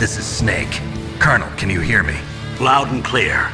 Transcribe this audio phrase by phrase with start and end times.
[0.00, 0.80] This is Snake.
[1.18, 2.14] Colonel, can you hear me?
[2.58, 3.50] Loud and clear.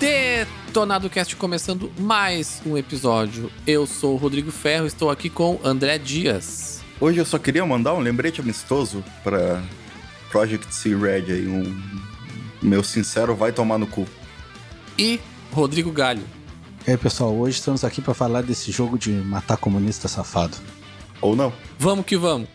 [0.00, 3.48] Detonado Cast começando mais um episódio.
[3.64, 6.82] Eu sou o Rodrigo Ferro, estou aqui com André Dias.
[7.00, 9.62] Hoje eu só queria mandar um lembrete amistoso pra
[10.34, 11.80] Project C Red aí, um
[12.60, 14.04] meu sincero vai tomar no cu.
[14.98, 15.20] E
[15.52, 16.24] Rodrigo Galho.
[16.84, 20.56] E aí, pessoal, hoje estamos aqui para falar desse jogo de matar comunista safado.
[21.20, 21.52] Ou não.
[21.78, 22.48] Vamos que vamos.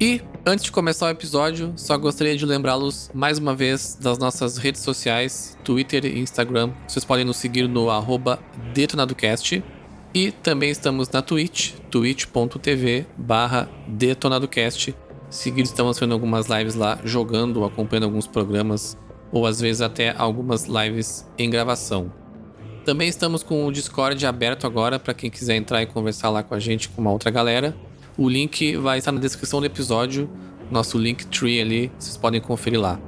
[0.00, 4.56] E antes de começar o episódio, só gostaria de lembrá-los mais uma vez das nossas
[4.56, 6.70] redes sociais, Twitter e Instagram.
[6.86, 8.38] Vocês podem nos seguir no arroba
[8.72, 9.60] detonadocast.
[10.14, 14.94] E também estamos na Twitch, twitch.tv barra detonadocast.
[15.28, 18.96] Seguir, estamos fazendo algumas lives lá, jogando, acompanhando alguns programas,
[19.32, 22.12] ou às vezes até algumas lives em gravação.
[22.84, 26.54] Também estamos com o Discord aberto agora para quem quiser entrar e conversar lá com
[26.54, 27.76] a gente, com uma outra galera.
[28.18, 30.28] O link vai estar na descrição do episódio,
[30.72, 32.98] nosso link tree ali, vocês podem conferir lá.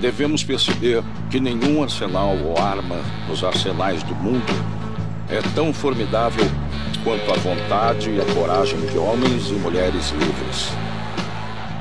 [0.00, 4.79] Devemos perceber que nenhum arsenal ou arma nos arsenais do mundo
[5.30, 6.44] é tão formidável
[7.04, 10.68] quanto a vontade e a coragem de homens e mulheres livres.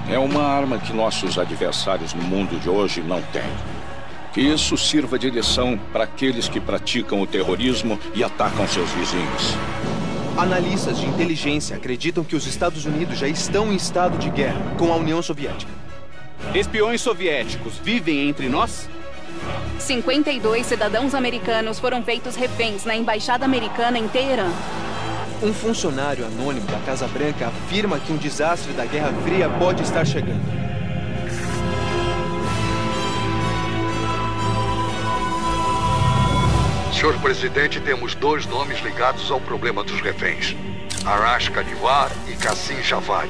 [0.10, 3.50] É uma arma que nossos adversários no mundo de hoje não têm.
[4.34, 9.56] Que isso sirva de lição para aqueles que praticam o terrorismo e atacam seus vizinhos.
[10.38, 14.94] Analistas de inteligência acreditam que os Estados Unidos já estão em estado de guerra com
[14.94, 15.72] a União Soviética.
[16.54, 18.88] Espiões soviéticos vivem entre nós?
[19.80, 24.50] 52 cidadãos americanos foram feitos reféns na embaixada americana em Teherã.
[25.42, 30.06] Um funcionário anônimo da Casa Branca afirma que um desastre da Guerra Fria pode estar
[30.06, 30.60] chegando.
[36.94, 40.54] Senhor presidente, temos dois nomes ligados ao problema dos reféns:
[41.06, 43.30] Arash Kanivar e Kassim Javad.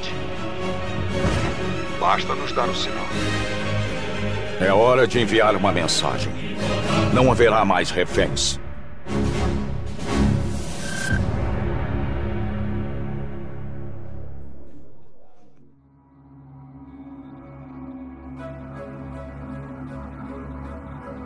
[2.00, 3.06] Basta nos dar o sinal.
[4.60, 6.30] É hora de enviar uma mensagem.
[7.14, 8.60] Não haverá mais reféns.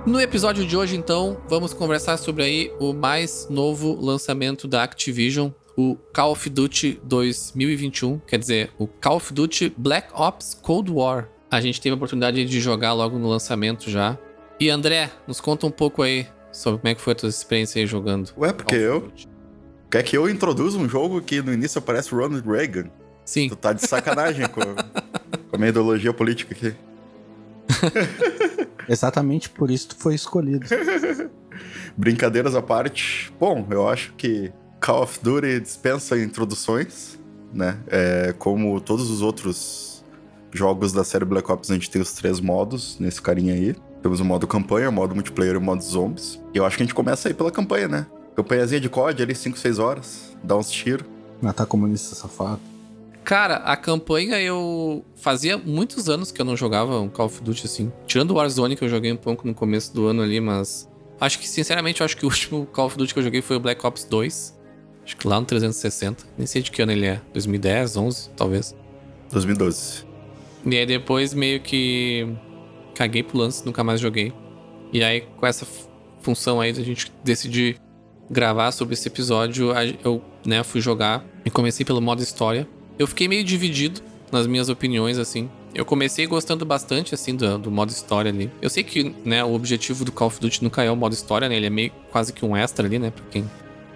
[0.06, 5.50] No episódio de hoje, então, vamos conversar sobre aí o mais novo lançamento da Activision,
[5.76, 11.33] o Call of Duty 2021, quer dizer, o Call of Duty Black Ops Cold War.
[11.54, 14.18] A gente teve a oportunidade de jogar logo no lançamento já.
[14.58, 17.80] E André, nos conta um pouco aí sobre como é que foi a tua experiência
[17.80, 18.32] aí jogando.
[18.36, 19.12] Ué, porque eu.
[19.88, 22.90] Quer que eu introduza um jogo que no início aparece Ronald Reagan?
[23.24, 23.48] Sim.
[23.48, 24.62] Tu tá de sacanagem com,
[25.48, 26.74] com a minha ideologia política aqui.
[28.88, 30.66] Exatamente por isso tu foi escolhido.
[31.96, 33.32] Brincadeiras à parte.
[33.38, 37.16] Bom, eu acho que Call of Duty dispensa introduções,
[37.52, 37.78] né?
[37.86, 39.93] É, como todos os outros
[40.54, 43.74] jogos da série Black Ops, a gente tem os três modos nesse carinha aí.
[44.00, 46.40] Temos o modo campanha, o modo multiplayer e o modo zombies.
[46.54, 48.06] E eu acho que a gente começa aí pela campanha, né?
[48.36, 51.06] Campanhazinha de COD ali, 5, 6 horas, dá uns tiros.
[51.42, 52.60] Matar comunista safado.
[53.24, 57.66] Cara, a campanha eu fazia muitos anos que eu não jogava um Call of Duty
[57.66, 57.92] assim.
[58.06, 61.38] Tirando o Warzone que eu joguei um pouco no começo do ano ali, mas acho
[61.38, 63.60] que sinceramente eu acho que o último Call of Duty que eu joguei foi o
[63.60, 64.54] Black Ops 2.
[65.04, 66.24] Acho que lá no 360.
[66.36, 67.20] Nem sei de que ano ele é.
[67.32, 68.74] 2010, 11, talvez.
[69.30, 70.13] 2012.
[70.66, 72.26] E aí depois meio que
[72.94, 74.32] caguei pro lance, nunca mais joguei.
[74.92, 75.66] E aí com essa
[76.20, 77.76] função aí da gente decidir
[78.30, 79.70] gravar sobre esse episódio,
[80.02, 82.66] eu né, fui jogar e comecei pelo modo história.
[82.98, 84.00] Eu fiquei meio dividido
[84.32, 85.48] nas minhas opiniões, assim.
[85.74, 88.50] Eu comecei gostando bastante, assim, do, do, modo história ali.
[88.62, 91.48] Eu sei que, né, o objetivo do Call of Duty nunca é o modo história,
[91.48, 91.56] né?
[91.56, 93.10] Ele é meio quase que um extra ali, né?
[93.10, 93.50] Pra quem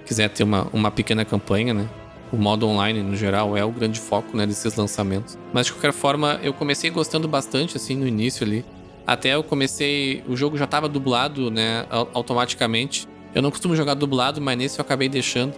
[0.05, 1.88] quiser ter uma, uma pequena campanha, né?
[2.30, 5.38] O modo online, no geral, é o grande foco, né, desses lançamentos.
[5.52, 8.64] Mas, de qualquer forma, eu comecei gostando bastante, assim, no início ali.
[9.06, 10.22] Até eu comecei...
[10.28, 13.08] O jogo já tava dublado, né, automaticamente.
[13.34, 15.54] Eu não costumo jogar dublado, mas nesse eu acabei deixando.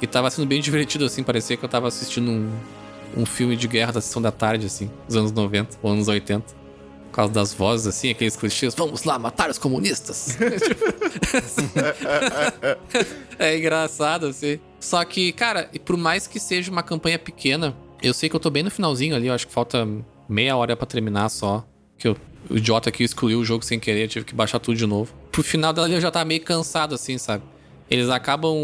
[0.00, 2.50] E tava sendo bem divertido, assim, parecia que eu tava assistindo um,
[3.16, 6.66] um filme de guerra da sessão da tarde, assim, dos anos 90 ou anos 80.
[7.10, 10.36] Por causa das vozes, assim, aqueles clichês, vamos lá matar os comunistas.
[13.38, 14.58] é engraçado, assim.
[14.80, 18.50] Só que, cara, por mais que seja uma campanha pequena, eu sei que eu tô
[18.50, 19.86] bem no finalzinho ali, eu acho que falta
[20.28, 21.64] meia hora para terminar só.
[21.98, 22.16] Que eu,
[22.50, 25.12] o idiota aqui excluiu o jogo sem querer, tive que baixar tudo de novo.
[25.32, 27.42] Pro final dela eu já tava meio cansado, assim, sabe?
[27.90, 28.54] Eles acabam.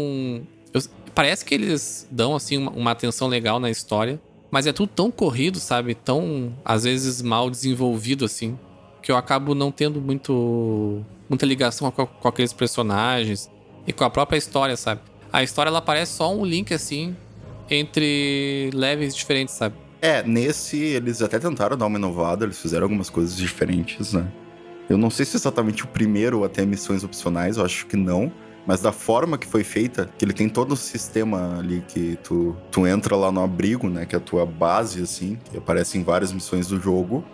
[0.73, 0.81] eu-
[1.15, 4.21] parece que eles dão, assim, uma, uma atenção legal na história.
[4.51, 5.95] Mas é tudo tão corrido, sabe?
[5.95, 8.57] Tão, às vezes, mal desenvolvido, assim.
[9.01, 11.03] Que eu acabo não tendo muito.
[11.27, 13.49] muita ligação com, com aqueles personagens.
[13.87, 15.01] E com a própria história, sabe?
[15.33, 17.15] A história, ela parece só um link, assim,
[17.67, 19.73] entre levels diferentes, sabe?
[19.99, 24.31] É, nesse eles até tentaram dar uma inovada, eles fizeram algumas coisas diferentes, né?
[24.87, 28.31] Eu não sei se exatamente o primeiro até missões opcionais, eu acho que não.
[28.67, 32.55] Mas da forma que foi feita, que ele tem todo um sistema ali que tu,
[32.71, 34.05] tu entra lá no abrigo, né?
[34.05, 37.25] Que é a tua base, assim, que aparece em várias missões do jogo.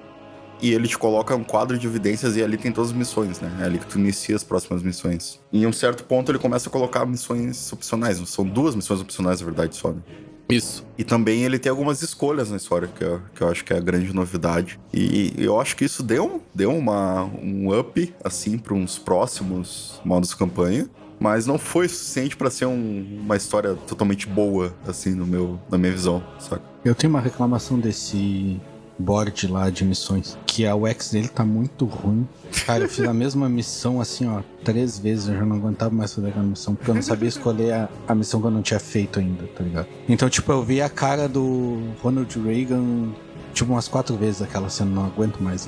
[0.62, 3.50] E ele te coloca um quadro de evidências e ali tem todas as missões, né?
[3.62, 5.40] É ali que tu inicia as próximas missões.
[5.52, 8.18] E em um certo ponto ele começa a colocar missões opcionais.
[8.30, 10.02] São duas missões opcionais, na verdade, só, né?
[10.50, 10.84] Isso.
[10.98, 13.78] E também ele tem algumas escolhas na história, que eu, que eu acho que é
[13.78, 14.80] a grande novidade.
[14.92, 20.34] E eu acho que isso deu, deu uma, um up, assim, para uns próximos modos
[20.34, 20.90] campanha.
[21.20, 25.78] Mas não foi suficiente para ser um- uma história totalmente boa, assim, no meu, na
[25.78, 26.64] minha visão, saca?
[26.84, 28.60] Eu tenho uma reclamação desse
[29.00, 32.28] board lá de missões, que a UX dele tá muito ruim.
[32.66, 36.14] Cara, eu fiz a mesma missão assim, ó, três vezes, eu já não aguentava mais
[36.14, 38.80] fazer aquela missão, porque eu não sabia escolher a, a missão que eu não tinha
[38.80, 39.88] feito ainda, tá ligado?
[40.08, 43.10] Então, tipo, eu vi a cara do Ronald Reagan,
[43.54, 45.66] tipo, umas quatro vezes aquela cena, não aguento mais.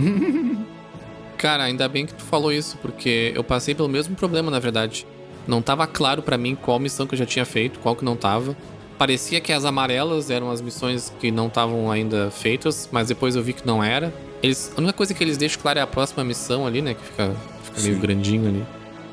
[1.38, 5.08] Cara, ainda bem que tu falou isso, porque eu passei pelo mesmo problema, na verdade.
[5.48, 8.16] Não tava claro pra mim qual missão que eu já tinha feito, qual que não
[8.16, 8.56] tava.
[9.02, 13.42] Parecia que as amarelas eram as missões que não estavam ainda feitas, mas depois eu
[13.42, 14.14] vi que não era.
[14.44, 16.94] Eles, a única coisa que eles deixam claro é a próxima missão ali, né?
[16.94, 18.64] Que fica, fica meio grandinho ali.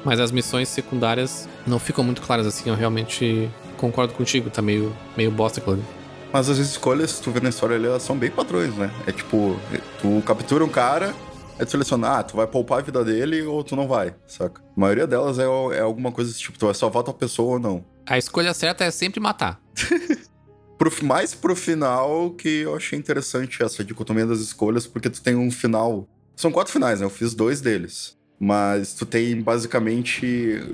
[0.05, 3.49] Mas as missões secundárias não ficam muito claras assim, eu realmente
[3.79, 5.85] concordo contigo, tá meio, meio bosta aquilo ali.
[6.31, 8.91] Mas as escolhas, se tu vê na história ali, elas são bem padrões, né?
[9.07, 9.59] É tipo,
[10.03, 11.15] tu captura um cara,
[11.59, 14.61] é tu selecionar, ah, tu vai poupar a vida dele ou tu não vai, saca?
[14.61, 17.85] A maioria delas é, é alguma coisa tipo, tu vai salvar tua pessoa ou não.
[18.09, 19.61] A escolha certa é sempre matar.
[20.79, 25.35] Pro, mais pro final que eu achei interessante essa dicotomia das escolhas, porque tu tem
[25.35, 26.09] um final.
[26.37, 27.07] São quatro finais, né?
[27.07, 28.17] Eu fiz dois deles.
[28.39, 30.25] Mas tu tem basicamente.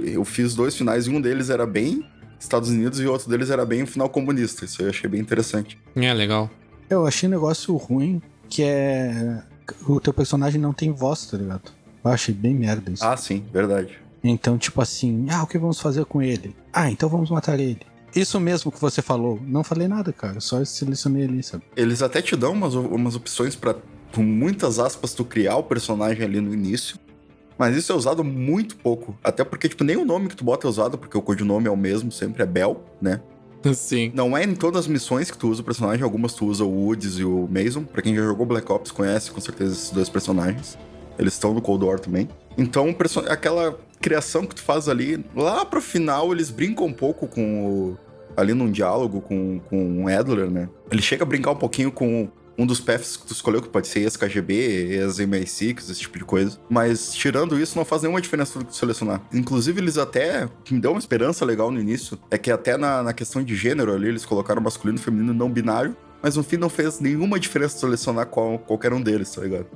[0.04, 2.06] Eu fiz dois finais e um deles era bem
[2.38, 4.66] Estados Unidos e o outro deles era bem um final comunista.
[4.66, 5.78] Isso eu achei bem interessante.
[5.96, 6.50] É, legal.
[6.90, 9.42] Eu achei um negócio ruim, que é.
[9.88, 11.72] O teu personagem não tem voz, tá ligado?
[12.04, 13.02] Eu achei bem merda isso.
[13.02, 14.03] Ah, sim, verdade.
[14.24, 16.56] Então, tipo assim, ah, o que vamos fazer com ele?
[16.72, 17.80] Ah, então vamos matar ele.
[18.16, 19.38] Isso mesmo que você falou.
[19.44, 20.40] Não falei nada, cara.
[20.40, 21.64] Só selecionei ali, sabe?
[21.76, 23.74] Eles até te dão umas, umas opções pra,
[24.14, 26.98] com muitas aspas, tu criar o personagem ali no início.
[27.58, 29.16] Mas isso é usado muito pouco.
[29.22, 31.70] Até porque, tipo, nem o nome que tu bota é usado, porque o codinome é
[31.70, 33.20] o mesmo, sempre é Bell, né?
[33.74, 34.10] Sim.
[34.14, 36.68] Não é em todas as missões que tu usa o personagem, algumas tu usa o
[36.68, 37.84] Woods e o Mason.
[37.84, 40.78] Pra quem já jogou Black Ops, conhece com certeza esses dois personagens.
[41.18, 42.28] Eles estão no Cold War também.
[42.56, 42.94] Então,
[43.28, 47.98] aquela criação que tu faz ali, lá pro final, eles brincam um pouco com o.
[48.36, 50.68] Ali num diálogo com, com o Adler, né?
[50.90, 53.86] Ele chega a brincar um pouquinho com um dos paths que tu escolheu, que pode
[53.86, 54.54] ser ex-KGB,
[54.98, 56.58] ex-MI6, esse tipo de coisa.
[56.68, 59.22] Mas, tirando isso, não faz nenhuma diferença tu selecionar.
[59.32, 60.46] Inclusive, eles até.
[60.46, 63.42] O que me deu uma esperança legal no início é que, até na, na questão
[63.42, 65.96] de gênero ali, eles colocaram masculino, feminino não binário.
[66.20, 69.66] Mas no fim não fez nenhuma diferença selecionar qual, qualquer um deles, tá ligado?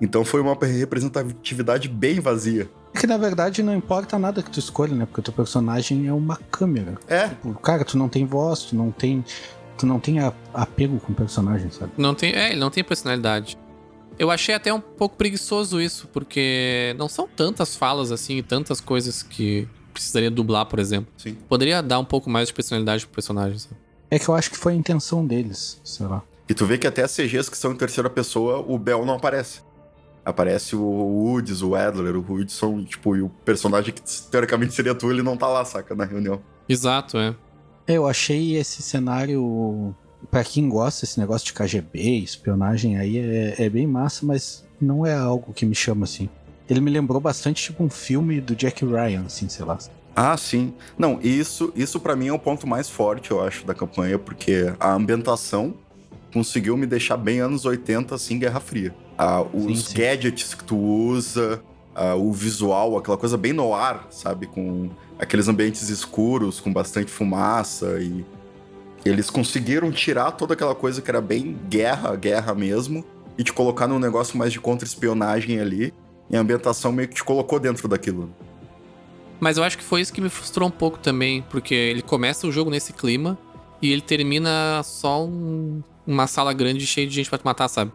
[0.00, 2.68] Então foi uma representatividade bem vazia.
[2.94, 5.06] É que na verdade não importa nada que tu escolha, né?
[5.06, 6.98] Porque o teu personagem é uma câmera.
[7.08, 9.24] É, Tipo, cara, tu não tem voz, tu não tem.
[9.78, 10.18] Tu não tem
[10.54, 11.92] apego com o personagem, sabe?
[11.98, 13.58] Não tem, é, ele não tem personalidade.
[14.18, 18.80] Eu achei até um pouco preguiçoso isso, porque não são tantas falas assim e tantas
[18.80, 21.12] coisas que precisaria dublar, por exemplo.
[21.18, 21.36] sim.
[21.46, 23.58] Poderia dar um pouco mais de personalidade pro personagem.
[23.58, 23.76] sabe?
[24.10, 26.22] É que eu acho que foi a intenção deles, sei lá.
[26.48, 29.14] E tu vê que até as CGs que são em terceira pessoa, o Bell não
[29.14, 29.60] aparece.
[30.26, 35.08] Aparece o Woods, o Adler, o Woodson, tipo, e o personagem que teoricamente seria tu,
[35.08, 36.42] ele não tá lá, saca, na reunião.
[36.68, 37.32] Exato, é.
[37.86, 39.94] Eu achei esse cenário.
[40.28, 45.06] Pra quem gosta desse negócio de KGB, espionagem aí, é, é bem massa, mas não
[45.06, 46.28] é algo que me chama assim.
[46.68, 49.78] Ele me lembrou bastante tipo um filme do Jack Ryan, assim, sei lá.
[50.16, 50.74] Ah, sim.
[50.98, 54.74] Não, isso, isso para mim é o ponto mais forte, eu acho, da campanha, porque
[54.80, 55.74] a ambientação
[56.32, 58.92] conseguiu me deixar bem anos 80, assim, Guerra Fria.
[59.18, 59.94] Ah, os Sim, sim.
[59.98, 61.62] gadgets que tu usa,
[61.94, 64.46] ah, o visual, aquela coisa bem no ar, sabe?
[64.46, 68.24] Com aqueles ambientes escuros com bastante fumaça e
[69.04, 73.04] eles conseguiram tirar toda aquela coisa que era bem guerra, guerra mesmo,
[73.38, 75.94] e te colocar num negócio mais de contra-espionagem ali.
[76.28, 78.28] E a ambientação meio que te colocou dentro daquilo.
[79.38, 82.46] Mas eu acho que foi isso que me frustrou um pouco também, porque ele começa
[82.48, 83.38] o jogo nesse clima
[83.80, 87.92] e ele termina só um- uma sala grande cheia de gente pra te matar, sabe?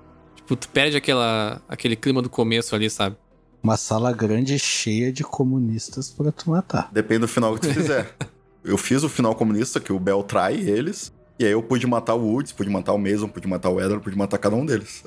[0.52, 3.16] Tipo, tu perde aquela, aquele clima do começo ali, sabe?
[3.64, 6.90] Uma sala grande cheia de comunistas pra tu matar.
[6.92, 8.14] Depende do final que tu fizer.
[8.62, 11.14] eu fiz o final comunista, que o Bel trai eles.
[11.40, 14.04] E aí eu pude matar o Woods, pude matar o Mason, pude matar o Edward,
[14.04, 15.02] pude matar cada um deles.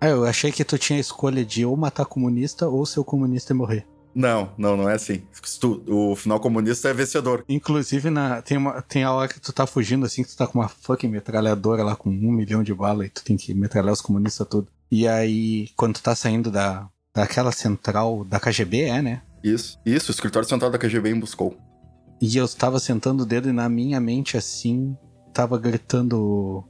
[0.00, 3.04] Ah, eu achei que tu tinha a escolha de ou matar comunista ou ser o
[3.04, 3.84] comunista e morrer.
[4.16, 5.22] Não, não, não é assim.
[5.60, 7.44] Tu- o final comunista é vencedor.
[7.46, 10.46] Inclusive, na, tem, uma, tem a hora que tu tá fugindo assim, que tu tá
[10.46, 13.92] com uma fucking metralhadora lá com um milhão de balas e tu tem que metralhar
[13.92, 14.68] os comunistas tudo.
[14.90, 19.22] E aí, quando tu tá saindo da, daquela central da KGB, é, né?
[19.44, 21.54] Isso, isso, o escritório central da KGB em Buscou.
[22.18, 24.96] E eu tava sentando o dedo e na minha mente assim,
[25.34, 26.64] tava gritando: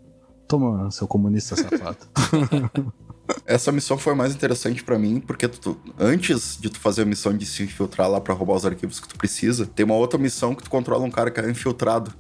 [0.49, 1.99] Toma, seu comunista safado.
[3.45, 7.37] Essa missão foi mais interessante pra mim, porque tu- antes de tu fazer a missão
[7.37, 10.55] de se infiltrar lá pra roubar os arquivos que tu precisa, tem uma outra missão
[10.55, 12.13] que tu controla um cara que é infiltrado.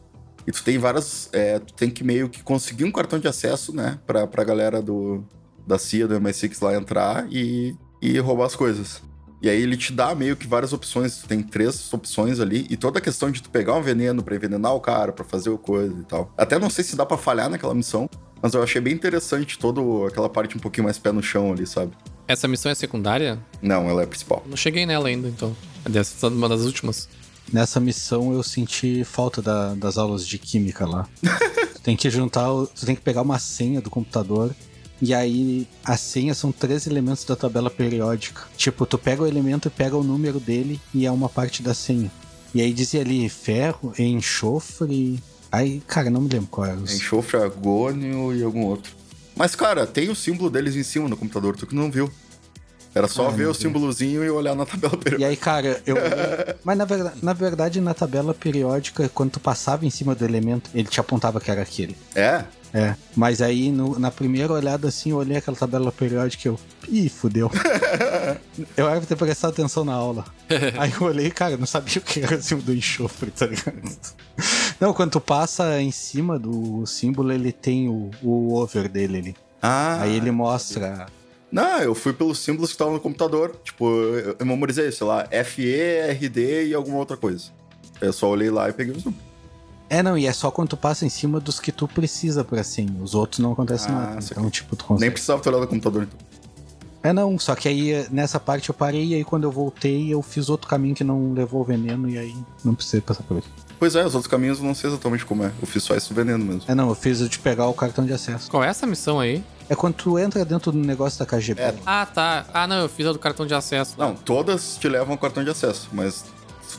[0.46, 1.28] E tu tem várias.
[1.32, 3.98] é, tu tem que meio que conseguir um cartão de acesso, né?
[4.06, 5.24] Pra, pra galera do,
[5.66, 9.02] da CIA, do MI6 lá entrar e, e roubar as coisas.
[9.42, 11.16] E aí ele te dá meio que várias opções.
[11.18, 12.66] Tu tem três opções ali.
[12.70, 15.50] E toda a questão de tu pegar um veneno pra envenenar o cara, pra fazer
[15.50, 16.32] o coisa e tal.
[16.38, 18.08] Até não sei se dá pra falhar naquela missão.
[18.46, 21.66] Mas eu achei bem interessante toda aquela parte um pouquinho mais pé no chão ali,
[21.66, 21.90] sabe?
[22.28, 23.40] Essa missão é secundária?
[23.60, 24.44] Não, ela é a principal.
[24.46, 25.56] Não cheguei nela ainda, então.
[25.82, 27.08] Deve ser uma das últimas.
[27.52, 31.08] Nessa missão eu senti falta da- das aulas de química lá.
[31.74, 34.54] tu tem que juntar, o- tu tem que pegar uma senha do computador.
[35.02, 38.42] E aí, a senha são três elementos da tabela periódica.
[38.56, 41.74] Tipo, tu pega o elemento e pega o número dele e é uma parte da
[41.74, 42.12] senha.
[42.54, 45.18] E aí dizia ali ferro, enxofre.
[45.56, 46.76] Aí, cara, não me lembro qual era.
[46.76, 48.92] os- Enxofre, agônio e algum outro.
[49.34, 52.10] Mas, cara, tem o símbolo deles em cima no computador, tu que não viu.
[52.94, 53.58] Era só Ah, ver o vi.
[53.60, 55.28] símbolozinho e olhar na tabela E periódica.
[55.28, 55.96] aí, cara, eu.
[56.64, 60.70] Mas na verdade, na verdade, na tabela periódica, quando tu passava em cima do elemento,
[60.74, 61.94] ele te apontava que era aquele.
[62.14, 62.44] É?
[62.74, 66.60] É, mas aí no- na primeira olhada assim, eu olhei aquela tabela periódica e eu.
[66.88, 67.50] Ih, fudeu.
[68.76, 70.24] eu era pra ter prestado atenção na aula.
[70.78, 73.80] Aí eu olhei, cara, não sabia o que era acima do enxofre, tá ligado?
[74.80, 79.36] Não, quando tu passa em cima do símbolo, ele tem o, o over dele ali.
[79.60, 80.02] Ah.
[80.02, 81.06] Aí ele mostra.
[81.50, 83.56] Não, eu fui pelos símbolos que estavam no computador.
[83.64, 87.46] Tipo, eu, eu memorizei, sei lá, FE, RD e alguma outra coisa.
[88.00, 89.25] Eu só olhei lá e peguei os números.
[89.88, 92.60] É, não, e é só quando tu passa em cima dos que tu precisa pra
[92.60, 92.88] assim.
[93.00, 94.18] Os outros não acontece Ah, nada.
[94.30, 95.10] Então, tipo, tu Nem consegue.
[95.12, 96.18] precisava ter olhado no computador, então.
[97.02, 100.20] É, não, só que aí nessa parte eu parei e aí quando eu voltei eu
[100.22, 103.48] fiz outro caminho que não levou o veneno e aí não precisei passar por isso.
[103.78, 105.52] Pois é, os outros caminhos eu não sei exatamente como é.
[105.60, 106.62] Eu fiz só esse veneno mesmo.
[106.66, 108.50] É, não, eu fiz o de pegar o cartão de acesso.
[108.50, 109.44] Qual é essa missão aí?
[109.68, 111.60] É quando tu entra dentro do negócio da KGB.
[111.62, 111.74] É.
[111.86, 112.44] Ah, tá.
[112.52, 113.94] Ah, não, eu fiz a do cartão de acesso.
[113.96, 116.24] Não, todas te levam ao cartão de acesso, mas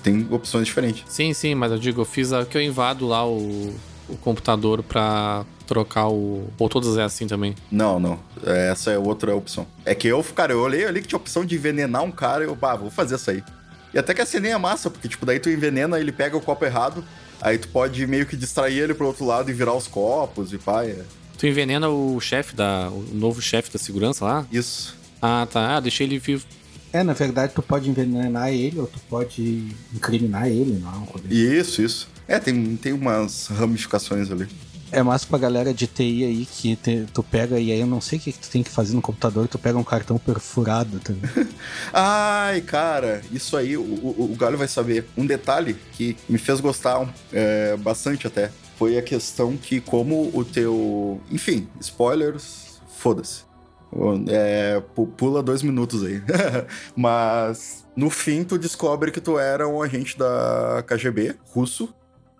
[0.04, 1.04] tem opções diferentes.
[1.08, 3.74] Sim, sim, mas eu digo, eu fiz a que eu invado lá o,
[4.10, 6.48] o computador pra trocar o.
[6.58, 7.56] Ou todas é assim também.
[7.72, 8.20] Não, não.
[8.46, 9.68] Essa é outra opção.
[9.86, 12.48] É que eu, cara, eu olhei ali que tinha opção de envenenar um cara e
[12.48, 13.44] eu, bah, vou fazer essa aí.
[13.94, 16.42] E até que a cena é massa, porque, tipo, daí tu envenena, ele pega o
[16.42, 17.04] copo errado,
[17.42, 20.58] aí tu pode meio que distrair ele pro outro lado e virar os copos e
[20.58, 21.04] pá, é
[21.38, 22.90] Tu envenena o chefe da.
[22.92, 24.46] o novo chefe da segurança lá?
[24.52, 24.96] isso.
[25.22, 25.76] Ah, tá.
[25.78, 26.46] Ah, deixei ele vivo.
[26.94, 31.04] É, na verdade tu pode envenenar ele ou tu pode incriminar ele, não.
[31.04, 31.34] Rodrigo.
[31.34, 32.08] Isso, isso.
[32.28, 34.48] É, tem, tem umas ramificações ali.
[34.90, 38.00] É massa pra galera de TI aí que te- tu pega e aí eu não
[38.00, 40.98] sei o que, que tu tem que fazer no computador, tu pega um cartão perfurado,
[41.02, 41.48] tá ligado?
[41.92, 45.06] Ai, cara, isso aí o, o, o Galho vai saber.
[45.18, 50.46] Um detalhe que me fez gostar é, bastante até foi a questão que, como o
[50.46, 51.20] teu.
[51.32, 53.47] Enfim, spoilers, foda-se.
[54.28, 56.22] É, pu- pula dois minutos aí.
[56.96, 61.94] Mas no fim, tu descobre que tu era um agente da KGB russo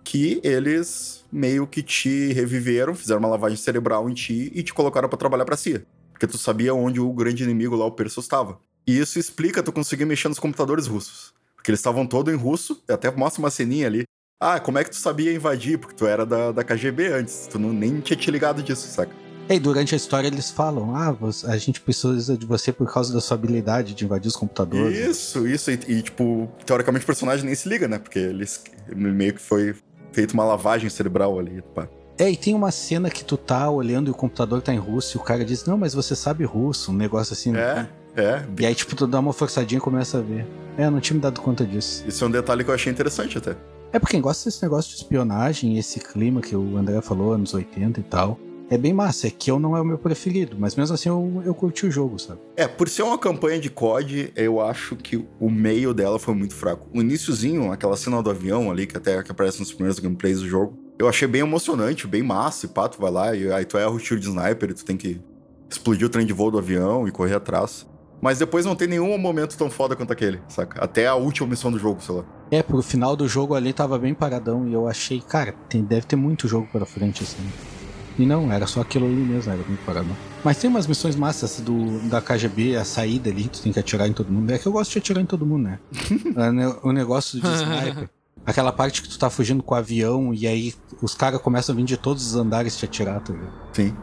[0.04, 5.08] que eles meio que te reviveram, fizeram uma lavagem cerebral em ti e te colocaram
[5.08, 5.84] pra trabalhar pra CIA.
[6.12, 8.58] Porque tu sabia onde o grande inimigo lá, o Perso, estava.
[8.86, 11.34] E isso explica tu conseguir mexer nos computadores russos.
[11.54, 14.04] Porque eles estavam todos em russo, até mostra uma ceninha ali.
[14.40, 15.78] Ah, como é que tu sabia invadir?
[15.78, 19.12] Porque tu era da, da KGB antes, tu não, nem tinha te ligado disso, saca?
[19.48, 23.20] E durante a história eles falam, ah, a gente precisa de você por causa da
[23.20, 24.96] sua habilidade de invadir os computadores.
[24.98, 25.70] Isso, isso.
[25.70, 27.98] E, e, tipo, teoricamente o personagem nem se liga, né?
[27.98, 28.62] Porque eles
[28.94, 29.74] meio que foi
[30.12, 31.62] feito uma lavagem cerebral ali.
[31.74, 31.88] Pá.
[32.18, 35.16] É, e tem uma cena que tu tá olhando e o computador tá em russo
[35.16, 37.56] e o cara diz, não, mas você sabe russo, um negócio assim.
[37.56, 37.86] É,
[38.16, 40.44] É, E aí, tipo, tu dá uma forçadinha e começa a ver.
[40.76, 42.04] É, eu não tinha me dado conta disso.
[42.06, 43.56] isso é um detalhe que eu achei interessante até.
[43.92, 47.54] É porque quem gosta desse negócio de espionagem, esse clima que o André falou, anos
[47.54, 48.38] 80 e tal,
[48.70, 49.26] é bem massa.
[49.26, 51.90] É que eu não é o meu preferido, mas mesmo assim eu, eu curti o
[51.90, 52.40] jogo, sabe?
[52.56, 56.54] É, por ser uma campanha de COD, eu acho que o meio dela foi muito
[56.54, 56.86] fraco.
[56.94, 60.48] O iníciozinho, aquela cena do avião ali, que até que aparece nos primeiros gameplays do
[60.48, 62.66] jogo, eu achei bem emocionante, bem massa.
[62.66, 64.84] E pá, tu vai lá e aí tu erra o tiro de sniper e tu
[64.84, 65.20] tem que
[65.70, 67.86] explodir o trem de voo do avião e correr atrás.
[68.20, 70.82] Mas depois não tem nenhum momento tão foda quanto aquele, saca?
[70.82, 72.24] Até a última missão do jogo, sei lá.
[72.50, 76.06] É, pro final do jogo ali tava bem paradão e eu achei, cara, tem, deve
[76.06, 77.36] ter muito jogo pela frente, assim.
[78.18, 80.16] E não, era só aquilo ali mesmo, era muito paradão.
[80.44, 84.08] Mas tem umas missões massas do, da KGB, a saída ali, tu tem que atirar
[84.08, 84.50] em todo mundo.
[84.50, 85.78] É que eu gosto de atirar em todo mundo, né?
[86.36, 88.10] É, ne- o negócio de sniper.
[88.44, 91.76] Aquela parte que tu tá fugindo com o avião e aí os caras começam a
[91.76, 93.52] vir de todos os andares te atirar, tá ligado?
[93.72, 93.94] Sim.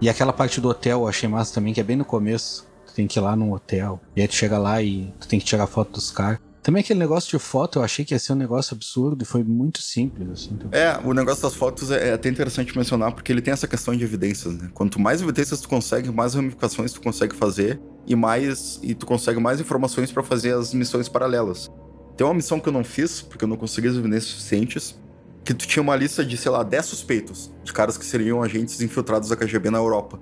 [0.00, 2.66] E aquela parte do hotel eu achei massa também, que é bem no começo.
[2.86, 4.00] Tu tem que ir lá num hotel.
[4.16, 6.38] E aí tu chega lá e tu tem que tirar foto dos caras.
[6.64, 9.44] Também aquele negócio de foto, eu achei que ia ser um negócio absurdo e foi
[9.44, 10.54] muito simples, assim.
[10.54, 10.70] Então...
[10.72, 13.94] É, o negócio das fotos é, é até interessante mencionar, porque ele tem essa questão
[13.94, 14.70] de evidências, né?
[14.72, 19.38] Quanto mais evidências tu consegue, mais ramificações tu consegue fazer e mais e tu consegue
[19.38, 21.70] mais informações pra fazer as missões paralelas.
[22.16, 24.98] Tem uma missão que eu não fiz, porque eu não consegui as evidências suficientes,
[25.44, 28.80] que tu tinha uma lista de, sei lá, 10 suspeitos de caras que seriam agentes
[28.80, 30.18] infiltrados da KGB na Europa.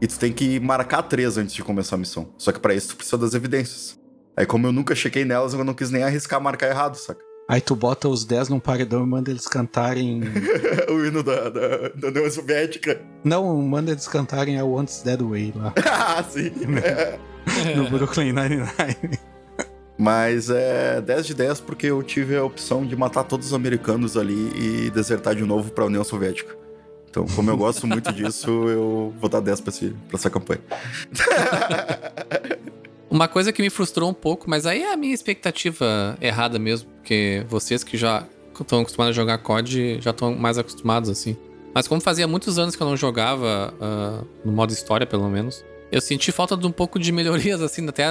[0.00, 2.32] E tu tem que marcar três antes de começar a missão.
[2.38, 3.97] Só que pra isso tu precisa das evidêncincias.
[4.38, 7.20] Aí como eu nunca chequei nelas, eu não quis nem arriscar marcar errado, saca?
[7.48, 10.20] Aí tu bota os 10 num paredão e manda eles cantarem.
[10.88, 13.00] o hino da, da, da União Soviética.
[13.24, 15.74] Não, manda eles cantarem a Once Dead Way lá.
[15.84, 16.52] ah, sim.
[17.74, 19.18] no Brooklyn Nine-Nine.
[19.98, 24.16] Mas é 10 de 10 porque eu tive a opção de matar todos os americanos
[24.16, 26.54] ali e desertar de novo pra União Soviética.
[27.10, 30.60] Então, como eu gosto muito disso, eu vou dar 10 pra, esse, pra essa campanha.
[33.10, 36.90] Uma coisa que me frustrou um pouco, mas aí é a minha expectativa errada mesmo,
[36.96, 38.26] porque vocês que já
[38.60, 41.36] estão acostumados a jogar COD já estão mais acostumados assim.
[41.74, 45.64] Mas como fazia muitos anos que eu não jogava, ah, no modo história pelo menos,
[45.92, 48.04] eu senti falta de um pouco de melhorias assim, até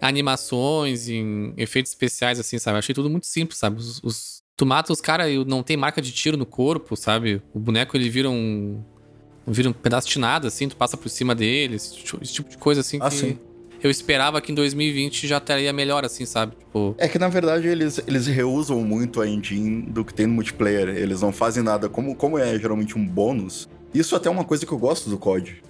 [0.00, 2.74] animações, em efeitos especiais assim, sabe?
[2.76, 3.78] Eu achei tudo muito simples, sabe?
[3.78, 7.42] Os, os- tu mata os caras e não tem marca de tiro no corpo, sabe?
[7.54, 8.82] O boneco ele vira um
[9.46, 12.50] vira um pedaço de nada assim, tu passa por cima dele, esse, tipo- esse tipo
[12.50, 13.38] de coisa assim Ah, que sim.
[13.82, 16.56] Eu esperava que em 2020 já estaria melhor, assim, sabe?
[16.56, 20.34] Tipo, É que na verdade eles, eles reusam muito a engine do que tem no
[20.34, 20.88] multiplayer.
[20.88, 21.88] Eles não fazem nada.
[21.88, 25.18] Como, como é geralmente um bônus, isso até é uma coisa que eu gosto do
[25.18, 25.62] COD.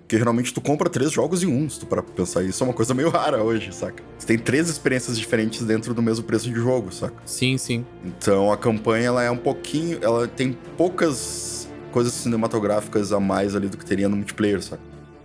[0.00, 2.42] Porque geralmente tu compra três jogos em um, se tu parar pra pensar.
[2.42, 4.02] Isso é uma coisa meio rara hoje, saca?
[4.18, 7.14] Você tem três experiências diferentes dentro do mesmo preço de jogo, saca?
[7.24, 7.84] sim, sim.
[8.04, 9.98] Então a campanha ela é um pouquinho.
[10.02, 14.82] Ela tem poucas coisas cinematográficas a mais ali do que teria no multiplayer, saca?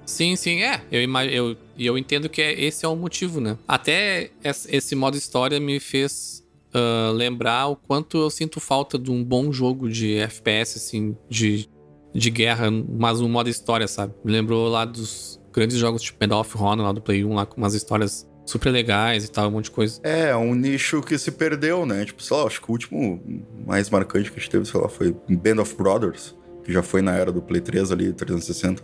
[0.07, 0.81] Sim, sim, é.
[0.89, 3.57] Eu, eu, e eu entendo que é- esse é o motivo, né?
[3.67, 6.43] Até es- esse modo história me fez
[6.73, 11.67] ah, lembrar o quanto eu sinto falta de um bom jogo de FPS, assim, de,
[12.13, 14.13] de guerra, mas um modo história, sabe?
[14.23, 17.45] Me lembrou lá dos grandes jogos tipo Medal of Honor, lá do Play 1, lá
[17.45, 19.99] com umas histórias super legais e tal, um monte de coisa.
[20.03, 22.05] É, um nicho que se perdeu, né?
[22.05, 23.21] Tipo, sei acho que o último
[23.65, 27.01] mais marcante que a gente teve, sei lá, foi Band of Brothers, que já foi
[27.01, 28.83] na era do Play 3 ali, 360.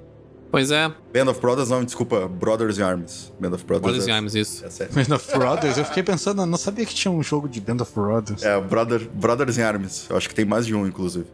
[0.54, 3.34] Pois é, Band of Brothers, não, desculpa, Brothers in Arms.
[3.40, 3.82] Band of Brothers.
[3.82, 4.64] Brothers in é, Arms, isso.
[4.64, 4.86] É.
[4.86, 7.78] Band of Brothers, eu fiquei pensando, eu não sabia que tinha um jogo de Band
[7.82, 8.44] of Brothers.
[8.44, 10.06] é Brother, Brothers in Arms.
[10.12, 11.26] Eu acho que tem mais de um, inclusive.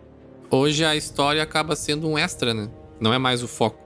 [0.50, 2.70] Hoje a história acaba sendo um extra, né?
[2.98, 3.78] Não é mais o foco.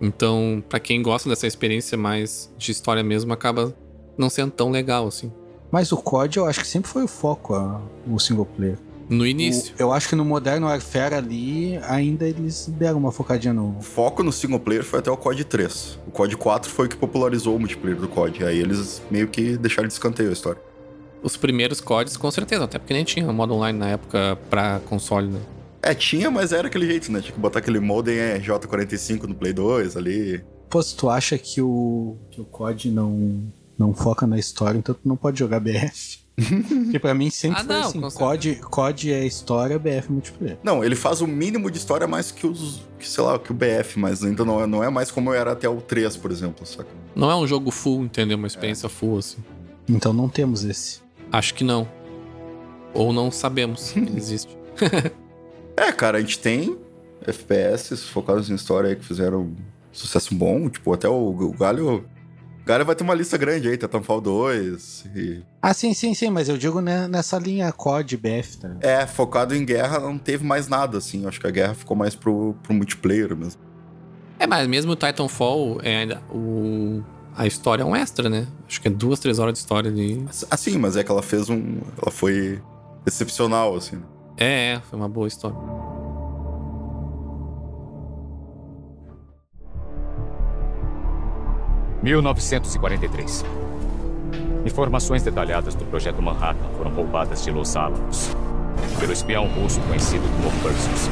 [0.00, 3.72] Então, pra quem gosta dessa experiência mais de história mesmo, acaba
[4.16, 5.32] não sendo tão legal assim.
[5.70, 8.76] Mas o COD eu acho que sempre foi o foco, a- o single player.
[9.08, 9.74] No início.
[9.78, 13.78] O- eu acho que no Modern Warfare ali, ainda eles deram uma focadinha no.
[13.78, 15.98] O foco no single player foi até o COD 3.
[16.06, 18.44] O COD 4 foi o que popularizou o multiplayer do COD.
[18.44, 20.60] Aí eles meio que deixaram de escanteio a história.
[21.22, 25.28] Os primeiros CODs, com certeza, até porque nem tinha modo online na época pra console,
[25.28, 25.40] né?
[25.82, 27.20] É, tinha, mas era aquele jeito, né?
[27.20, 30.44] Tinha que botar aquele modem J45 no Play 2 ali.
[30.68, 33.42] Pô, se tu acha que o, que o COD não,
[33.78, 36.18] não foca na história, então tu não pode jogar BF.
[36.84, 40.58] Porque pra mim sempre Ah, foi não, assim: COD, COD é história, BF é multiplayer.
[40.62, 42.82] Não, ele faz o mínimo de história mais que os.
[42.98, 45.52] Que, sei lá, que o BF, mas ainda não é, não é mais como era
[45.52, 46.88] até o 3, por exemplo, saca?
[47.14, 48.36] Não é um jogo full, entendeu?
[48.38, 49.38] Uma experiência full, assim.
[49.88, 51.00] Então não temos esse.
[51.32, 51.88] Acho que não.
[52.94, 54.56] Ou não sabemos que ele existe.
[55.76, 56.76] É, cara, a gente tem
[57.26, 59.52] FPS focados em história aí que fizeram
[59.92, 60.68] sucesso bom.
[60.68, 62.04] Tipo, até o, o Galho.
[62.68, 65.06] O Galho vai ter uma lista grande aí, Titanfall 2.
[65.16, 65.42] E...
[65.62, 68.76] Ah, sim, sim, sim, mas eu digo né, nessa linha COD, BF, tá?
[68.82, 71.26] É, focado em guerra, não teve mais nada, assim.
[71.26, 73.62] Acho que a guerra ficou mais pro, pro multiplayer mesmo.
[74.38, 77.02] É, mas mesmo o Titanfall, é ainda o,
[77.34, 78.46] a história é um extra, né?
[78.68, 80.22] Acho que é duas, três horas de história ali.
[80.50, 81.78] Assim, mas é que ela fez um.
[82.02, 82.60] Ela foi
[83.06, 83.98] excepcional, assim.
[84.36, 85.56] É, é, foi uma boa história.
[92.02, 93.44] ...1943.
[94.64, 98.30] Informações detalhadas do Projeto Manhattan foram roubadas de Los Alamos...
[99.00, 101.10] ...pelo espião russo conhecido como Perseus.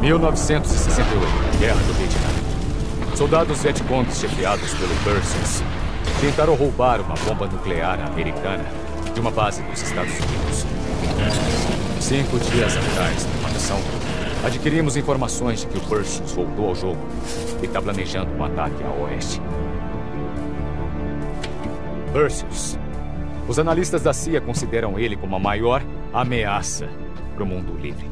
[0.00, 3.16] 1968, Guerra do Vietnã.
[3.16, 5.62] Soldados vietcongues chefiados pelo Perseus
[6.20, 8.64] tentaram roubar uma bomba nuclear americana
[9.14, 10.66] de uma base dos Estados Unidos.
[12.00, 13.78] Cinco dias atrás, numa missão,
[14.44, 17.00] adquirimos informações de que o Perseus voltou ao jogo
[17.62, 19.40] e está planejando um ataque a oeste.
[22.12, 22.78] Perseus.
[23.48, 26.88] Os analistas da CIA consideram ele como a maior ameaça
[27.34, 28.06] para o mundo livre.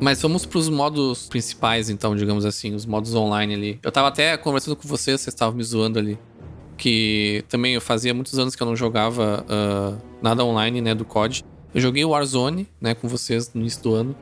[0.00, 3.80] Mas vamos pros modos principais, então, digamos assim, os modos online ali.
[3.84, 6.18] Eu tava até conversando com vocês, vocês estavam me zoando ali.
[6.76, 11.04] Que também eu fazia muitos anos que eu não jogava uh, nada online, né, do
[11.04, 11.44] COD.
[11.74, 14.16] Eu joguei Warzone, né, com vocês no início do ano.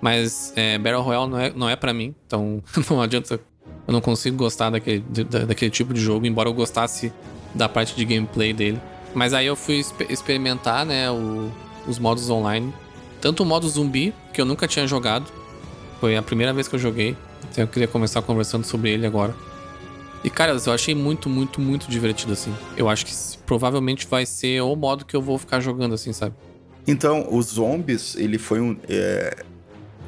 [0.00, 3.40] Mas é, Battle Royale não é, não é para mim, então não adianta.
[3.86, 7.12] Eu não consigo gostar daquele, da, daquele tipo de jogo, embora eu gostasse
[7.54, 8.80] da parte de gameplay dele.
[9.14, 11.50] Mas aí eu fui exper experimentar, né, o,
[11.86, 12.72] os modos online.
[13.20, 15.30] Tanto o modo zumbi, que eu nunca tinha jogado.
[16.00, 17.16] Foi a primeira vez que eu joguei.
[17.50, 19.34] Então eu queria começar conversando sobre ele agora.
[20.22, 22.54] E, cara, eu achei muito, muito, muito divertido, assim.
[22.76, 23.12] Eu acho que
[23.46, 26.34] provavelmente vai ser o modo que eu vou ficar jogando, assim, sabe?
[26.86, 28.76] Então, os zombies, ele foi um.
[28.88, 29.44] É...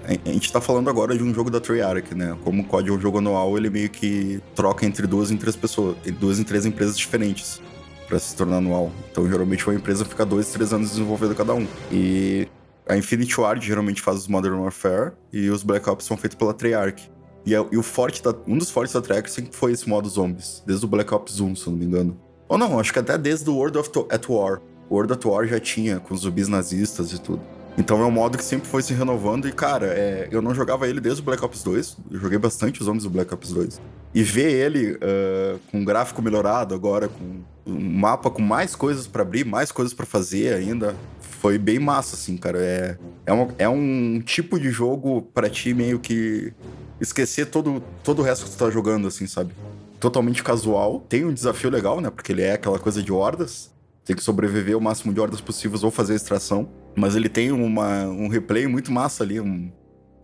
[0.05, 2.37] A gente tá falando agora de um jogo da Treyarch, né?
[2.43, 5.55] Como o COD é um jogo anual, ele meio que troca entre duas em três
[5.55, 7.61] pessoas, duas em três empresas diferentes
[8.09, 8.91] para se tornar anual.
[9.11, 11.67] Então, geralmente, uma empresa fica dois, três anos desenvolvendo cada um.
[11.91, 12.49] E
[12.89, 16.53] a Infinity Ward geralmente faz os Modern Warfare e os Black Ops são feitos pela
[16.53, 17.11] Treyarch.
[17.47, 20.63] E, e o forte da, um dos fortes da Treyarch sempre foi esse modo zombies,
[20.67, 22.21] desde o Black Ops 1, se eu não me engano.
[22.49, 24.61] Ou não, acho que até desde o World of at War.
[24.89, 27.41] O World at War já tinha, com os zumbis nazistas e tudo.
[27.77, 30.87] Então é um modo que sempre foi se renovando e, cara, é, eu não jogava
[30.87, 31.97] ele desde o Black Ops 2.
[32.11, 33.81] Eu joguei bastante os zombies do Black Ops 2.
[34.15, 39.07] E ver ele uh, com um gráfico melhorado agora, com um mapa com mais coisas
[39.07, 40.95] para abrir, mais coisas para fazer ainda,
[41.43, 42.59] foi bem massa, assim, cara.
[42.59, 46.53] É, é, uma, é um tipo de jogo para ti meio que
[47.01, 49.53] esquecer todo, todo o resto que tu tá jogando, assim, sabe?
[49.99, 51.05] Totalmente casual.
[51.09, 52.11] Tem um desafio legal, né?
[52.11, 53.72] Porque ele é aquela coisa de hordas.
[54.05, 56.69] Tem que sobreviver o máximo de hordas possíveis ou fazer extração.
[56.97, 59.71] Mas ele tem uma, um replay muito massa ali, um,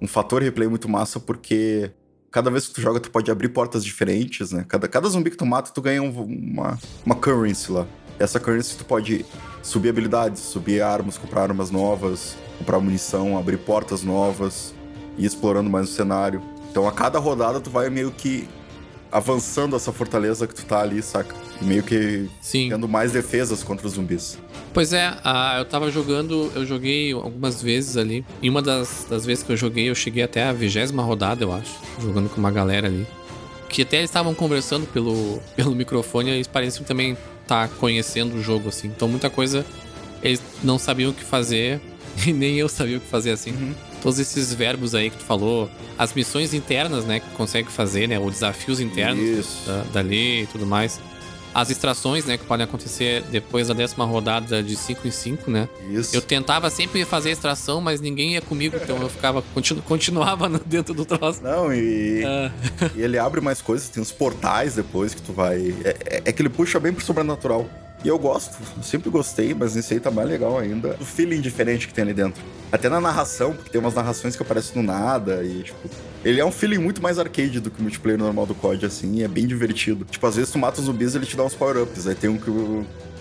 [0.00, 1.92] um fator replay muito massa, porque
[2.30, 4.64] cada vez que tu joga, tu pode abrir portas diferentes, né?
[4.68, 7.86] Cada, cada zumbi que tu mata, tu ganha um, uma, uma currency lá.
[8.18, 9.24] Essa currency tu pode
[9.62, 14.74] subir habilidades, subir armas, comprar armas novas, comprar munição, abrir portas novas,
[15.16, 16.42] ir explorando mais o cenário.
[16.70, 18.48] Então a cada rodada tu vai meio que
[19.10, 21.34] avançando essa fortaleza que tu tá ali, saca?
[21.60, 22.68] Meio que Sim.
[22.68, 24.38] tendo mais defesas contra os zumbis.
[24.72, 25.12] Pois é,
[25.58, 28.24] eu tava jogando, eu joguei algumas vezes ali.
[28.42, 31.52] E uma das, das vezes que eu joguei, eu cheguei até a vigésima rodada, eu
[31.52, 31.74] acho.
[32.00, 33.06] Jogando com uma galera ali.
[33.68, 38.36] Que até eles estavam conversando pelo, pelo microfone e eles pareciam também estar tá conhecendo
[38.36, 38.88] o jogo, assim.
[38.88, 39.64] Então muita coisa
[40.22, 41.80] eles não sabiam o que fazer
[42.26, 43.52] e nem eu sabia o que fazer, assim.
[43.52, 43.74] Uhum.
[44.02, 48.18] Todos esses verbos aí que tu falou, as missões internas, né, que consegue fazer, né,
[48.18, 51.00] os desafios internos da, dali e tudo mais.
[51.54, 55.68] As extrações, né, que podem acontecer depois da décima rodada de 5 em 5, né?
[55.90, 56.14] Isso.
[56.14, 60.48] Eu tentava sempre fazer a extração, mas ninguém ia comigo, então eu ficava continu, continuava
[60.66, 61.42] dentro do troço.
[61.42, 62.52] Não, e, Ah.
[62.94, 65.74] e ele abre mais coisas, tem uns portais depois que tu vai.
[65.84, 67.68] É, é- é que ele puxa bem pro sobrenatural.
[68.04, 70.96] E eu gosto, eu sempre gostei, mas nesse aí tá mais legal ainda.
[71.00, 72.40] O feeling diferente que tem ali dentro.
[72.70, 75.90] Até na narração, porque tem umas narrações que aparecem do nada e, tipo.
[76.24, 79.16] Ele é um feeling muito mais arcade do que o multiplayer normal do COD, assim,
[79.16, 80.04] e é bem divertido.
[80.04, 82.06] Tipo, às vezes tu mata os zumbis e ele te dá uns power-ups.
[82.06, 82.44] Aí tem um que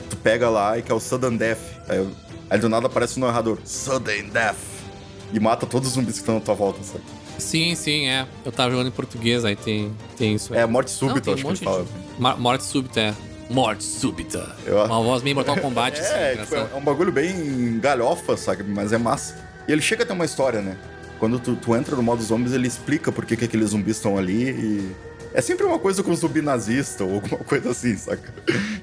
[0.10, 1.58] tu pega lá e que é o Sudden Death.
[1.90, 2.08] Aí,
[2.50, 4.58] aí do nada aparece no narrador: Sudden Death.
[5.34, 7.04] E mata todos os zumbis que estão na tua volta, sabe?
[7.40, 8.26] Sim, sim, é.
[8.46, 10.60] Eu tava jogando em português, aí tem, tem isso aí.
[10.60, 11.84] É morte Não, súbita, tem acho um que ele fala.
[11.84, 13.14] de- Ma- Morte súbita, é.
[13.50, 14.56] Morte súbita.
[14.66, 16.74] Eu- Uma voz meio Mortal Kombat, assim, É, tipo, engraçado.
[16.74, 18.64] é um bagulho bem galhofa, sabe?
[18.64, 19.36] Mas é massa.
[19.68, 20.78] E ele chega a ter uma história, né?
[21.20, 24.18] Quando tu, tu entra no modo zombies, ele explica por que, que aqueles zumbis estão
[24.18, 24.92] ali e.
[25.34, 28.34] É sempre uma coisa com zumbi nazista ou alguma coisa assim, saca?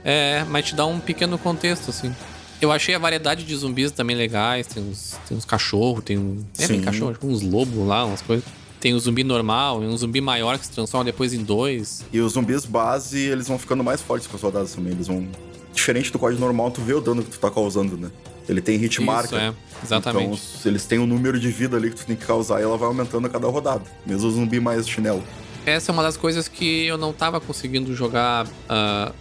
[0.05, 2.15] É, mas te dá um pequeno contexto, assim.
[2.61, 4.67] Eu achei a variedade de zumbis também legais.
[4.67, 6.45] Tem uns, tem uns cachorros, tem um.
[6.59, 8.45] É bem cachorro, tipo uns lobos lá, umas coisas.
[8.85, 12.05] Tem um zumbi normal e um zumbi maior que se transforma depois em dois.
[12.13, 14.93] E os zumbis base, eles vão ficando mais fortes com as rodadas também.
[14.93, 15.27] Eles vão.
[15.73, 18.11] Diferente do código normal, tu vê o dano que tu tá causando, né?
[18.47, 19.39] Ele tem hit marca.
[19.39, 19.55] é.
[19.83, 20.39] Exatamente.
[20.59, 22.77] Então, eles têm um número de vida ali que tu tem que causar e ela
[22.77, 23.85] vai aumentando a cada rodada.
[24.05, 25.25] Mesmo o zumbi mais chinelo.
[25.65, 29.13] Essa é uma das coisas que eu não tava conseguindo jogar ah,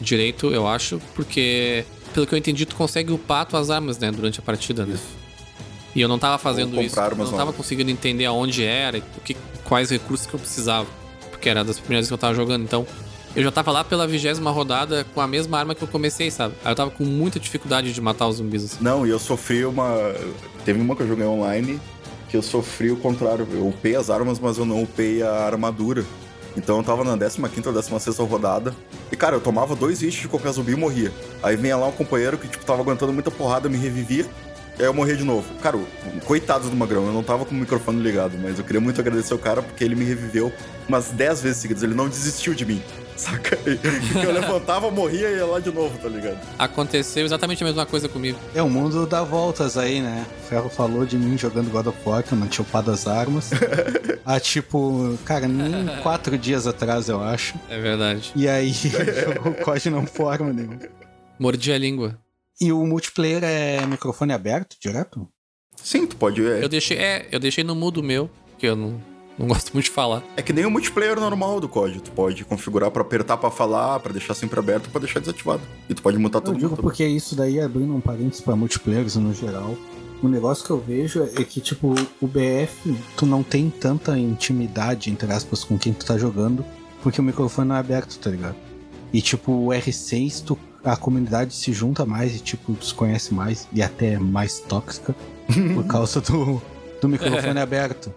[0.00, 4.38] direito, eu acho, porque, pelo que eu entendi, tu consegue upar tuas armas, né, durante
[4.38, 4.96] a partida, né?
[5.94, 6.98] E eu não tava fazendo Ou isso.
[6.98, 7.56] Eu não tava novas.
[7.56, 10.88] conseguindo entender aonde era e o que, quais recursos que eu precisava.
[11.30, 12.62] Porque era das primeiras que eu tava jogando.
[12.62, 12.86] Então,
[13.34, 16.54] eu já tava lá pela vigésima rodada com a mesma arma que eu comecei, sabe?
[16.64, 18.64] Aí eu tava com muita dificuldade de matar os zumbis.
[18.64, 18.76] assim.
[18.80, 20.14] Não, e eu sofri uma.
[20.64, 21.80] Teve uma que eu joguei online
[22.30, 23.46] que eu sofri o contrário.
[23.52, 26.04] Eu upei as armas, mas eu não upei a armadura.
[26.56, 28.74] Então eu tava na 15 ou 16 rodada.
[29.10, 31.12] E, cara, eu tomava dois hits de qualquer zumbi e morria.
[31.42, 34.26] Aí vinha lá um companheiro que, tipo, tava aguentando muita porrada, me revivia.
[34.78, 35.52] Aí eu morria de novo.
[35.56, 35.78] Cara,
[36.24, 39.34] coitado do Magrão, eu não tava com o microfone ligado, mas eu queria muito agradecer
[39.34, 40.52] o cara porque ele me reviveu
[40.88, 41.82] umas 10 vezes seguidas.
[41.82, 42.82] Ele não desistiu de mim,
[43.16, 43.58] saca?
[44.22, 46.38] eu levantava, morria e ia lá de novo, tá ligado?
[46.58, 48.38] Aconteceu exatamente a mesma coisa comigo.
[48.54, 50.24] É, o mundo dá voltas aí, né?
[50.44, 53.06] O Ferro falou de mim jogando God of War, que eu não tinha upado as
[53.06, 53.50] armas.
[54.24, 57.54] Há tipo, cara, nem quatro dias atrás, eu acho.
[57.68, 58.32] É verdade.
[58.34, 58.72] E aí
[59.44, 60.78] o COD não forma nenhum.
[61.38, 62.18] Mordi a língua.
[62.60, 65.26] E o multiplayer é microfone aberto direto?
[65.82, 66.44] Sim, tu pode.
[66.44, 69.00] É, Eu deixei, é, eu deixei no mudo meu, que eu não,
[69.38, 70.22] não gosto muito de falar.
[70.36, 72.00] é que nem o multiplayer normal do COD.
[72.02, 75.62] Tu pode configurar pra apertar pra falar, pra deixar sempre aberto ou pra deixar desativado.
[75.88, 79.16] E tu pode mutar Eu todo digo porque isso daí, abrindo um parênteses pra multiplayers
[79.16, 79.74] no geral,
[80.22, 85.08] o negócio que eu vejo é que, tipo, o BF, tu não tem tanta intimidade,
[85.10, 86.62] entre aspas, com quem tu tá jogando,
[87.02, 88.56] porque o microfone não é aberto, tá ligado?
[89.14, 93.68] E, tipo, o R6, tu, a comunidade se junta mais e, tipo, se conhece mais
[93.72, 95.14] e até é mais tóxica
[95.74, 96.60] por causa do,
[97.00, 98.12] do microfone aberto.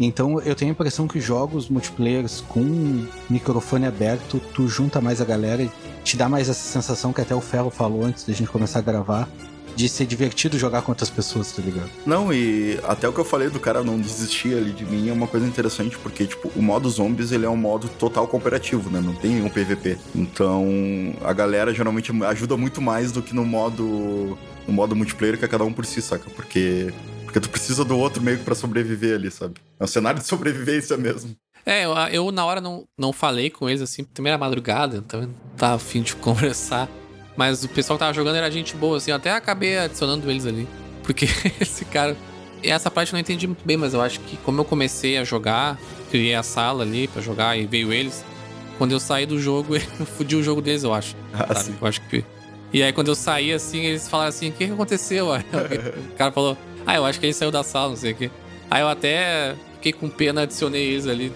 [0.00, 5.24] Então eu tenho a impressão que jogos multiplayers com microfone aberto, tu junta mais a
[5.24, 5.70] galera e
[6.04, 8.82] te dá mais essa sensação que até o Ferro falou antes da gente começar a
[8.82, 9.28] gravar,
[9.74, 11.90] de ser divertido jogar com outras pessoas, tá ligado?
[12.04, 15.12] Não, e até o que eu falei do cara não desistir ali de mim é
[15.12, 19.00] uma coisa interessante, porque, tipo, o modo zombies, ele é um modo total cooperativo, né?
[19.00, 19.98] Não tem nenhum PVP.
[20.14, 20.66] Então,
[21.22, 25.48] a galera geralmente ajuda muito mais do que no modo no modo multiplayer, que é
[25.48, 26.28] cada um por si, saca?
[26.30, 26.92] Porque
[27.24, 29.54] porque tu precisa do outro meio que pra sobreviver ali, sabe?
[29.78, 31.36] É um cenário de sobrevivência mesmo.
[31.64, 35.34] É, eu, eu na hora não, não falei com eles, assim, primeira madrugada, também não
[35.56, 36.88] tava afim de conversar.
[37.38, 40.44] Mas o pessoal que tava jogando era gente boa, assim, eu até acabei adicionando eles
[40.44, 40.66] ali.
[41.04, 41.26] Porque
[41.60, 42.16] esse cara.
[42.64, 45.22] Essa parte eu não entendi muito bem, mas eu acho que como eu comecei a
[45.22, 45.78] jogar,
[46.10, 48.24] criei a sala ali pra jogar e veio eles.
[48.76, 51.14] Quando eu saí do jogo, eu fudi o jogo deles, eu acho.
[51.32, 51.60] Ah, sabe?
[51.60, 51.76] sim.
[51.80, 52.24] Eu acho que.
[52.72, 55.30] E aí quando eu saí assim, eles falaram assim, o que, que aconteceu?
[55.32, 58.14] Aí o cara falou, ah, eu acho que ele saiu da sala, não sei o
[58.16, 58.30] quê.
[58.68, 61.32] Aí eu até fiquei com pena, adicionei eles ali,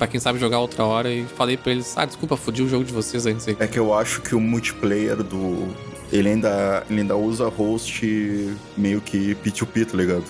[0.00, 2.82] pra quem sabe jogar outra hora, e falei pra eles, ah, desculpa, fudi o jogo
[2.84, 3.54] de vocês aí, não sei.
[3.60, 5.68] É que eu acho que o multiplayer do.
[6.10, 10.24] Ele ainda, ele ainda usa host meio que P2P, tá ligado?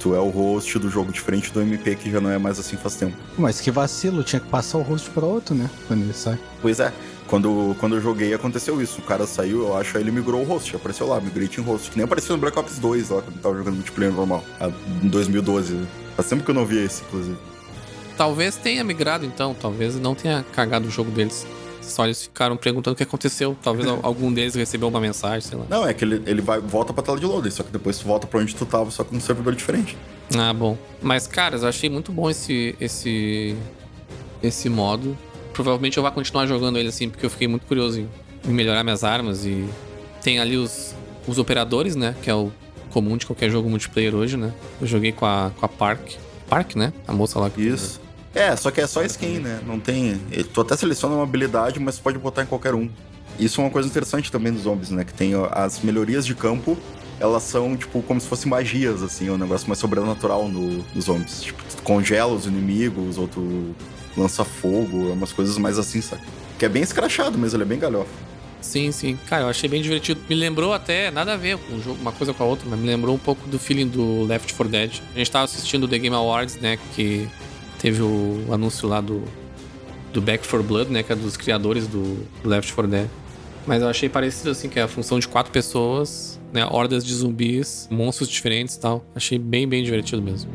[0.00, 2.76] Tu é o host do jogo diferente do MP, que já não é mais assim
[2.76, 3.16] faz tempo.
[3.38, 5.70] Mas que vacilo, tinha que passar o rosto pra outro, né?
[5.86, 6.38] Quando ele sai.
[6.60, 6.92] Pois é,
[7.28, 9.00] quando, quando eu joguei aconteceu isso.
[9.00, 11.92] O cara saiu, eu acho, aí ele migrou o host, apareceu lá, Migrate em host.
[11.92, 14.44] Que nem apareceu no Black Ops 2 lá, quando eu tava jogando multiplayer normal,
[15.02, 15.74] em 2012.
[15.74, 15.86] né?
[16.16, 17.36] Faz tempo que eu não via esse, inclusive.
[18.16, 21.46] Talvez tenha migrado então, talvez não tenha cagado o jogo deles.
[21.82, 23.56] Só eles ficaram perguntando o que aconteceu.
[23.62, 25.66] Talvez algum deles recebeu uma mensagem, sei lá.
[25.68, 28.06] Não, é que ele, ele vai, volta pra tela de loading, só que depois tu
[28.06, 29.96] volta pra onde tu tava, só com um servidor diferente.
[30.36, 30.76] Ah, bom.
[31.00, 33.54] Mas, caras, eu achei muito bom esse, esse,
[34.42, 35.16] esse modo.
[35.52, 38.08] Provavelmente eu vou continuar jogando ele assim, porque eu fiquei muito curioso em,
[38.44, 39.46] em melhorar minhas armas.
[39.46, 39.64] E
[40.22, 40.92] tem ali os,
[41.26, 42.16] os operadores, né?
[42.20, 42.50] Que é o
[42.90, 44.52] comum de qualquer jogo multiplayer hoje, né?
[44.80, 46.14] Eu joguei com a, com a Park.
[46.48, 46.92] Park, né?
[47.06, 47.62] A moça lá que.
[47.62, 48.00] Isso.
[48.36, 49.60] É, só que é só skin, né?
[49.66, 50.20] Não tem.
[50.52, 52.90] Tu até seleciona uma habilidade, mas pode botar em qualquer um.
[53.38, 55.04] Isso é uma coisa interessante também dos zombies, né?
[55.04, 56.76] Que tem as melhorias de campo,
[57.18, 61.04] elas são, tipo, como se fossem magias, assim, é um negócio mais sobrenatural no, nos
[61.06, 61.42] zombies.
[61.44, 63.74] Tipo, tu congela os inimigos, ou tu
[64.14, 66.20] lança fogo, é umas coisas mais assim, sabe?
[66.58, 68.10] Que é bem escrachado mesmo, ele é bem galhofa.
[68.60, 69.18] Sim, sim.
[69.28, 70.20] Cara, eu achei bem divertido.
[70.28, 72.86] Me lembrou até, nada a ver com jogo, uma coisa com a outra, mas me
[72.86, 75.00] lembrou um pouco do feeling do Left 4 Dead.
[75.14, 76.78] A gente tava assistindo o The Game Awards, né?
[76.94, 77.28] Que
[77.78, 79.22] teve o anúncio lá do,
[80.12, 81.02] do Back 4 Blood, né?
[81.02, 83.08] Que é dos criadores do Left 4 Dead.
[83.66, 86.64] Mas eu achei parecido, assim, que é a função de quatro pessoas, né?
[86.64, 89.04] Hordas de zumbis, monstros diferentes e tal.
[89.14, 90.50] Achei bem, bem divertido mesmo.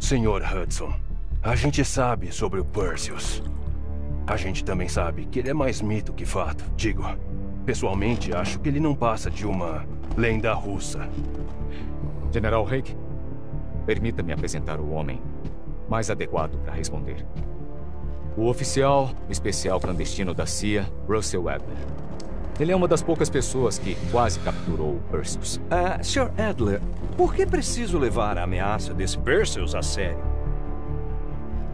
[0.00, 0.92] Senhor Hudson,
[1.42, 3.42] a gente sabe sobre o Perseus.
[4.26, 6.64] A gente também sabe que ele é mais mito que fato.
[6.76, 7.02] Digo,
[7.64, 9.86] pessoalmente, acho que ele não passa de uma
[10.16, 11.08] lenda russa.
[12.32, 12.96] General Reik,
[13.86, 15.20] permita-me apresentar o homem
[15.88, 17.26] mais adequado para responder.
[18.36, 21.76] O oficial especial clandestino da CIA, Russell Adler.
[22.58, 25.60] Ele é uma das poucas pessoas que quase capturou o Perseus.
[25.70, 26.30] Ah, Sr.
[26.38, 26.80] Adler,
[27.16, 30.22] por que preciso levar a ameaça desse Perseus a sério?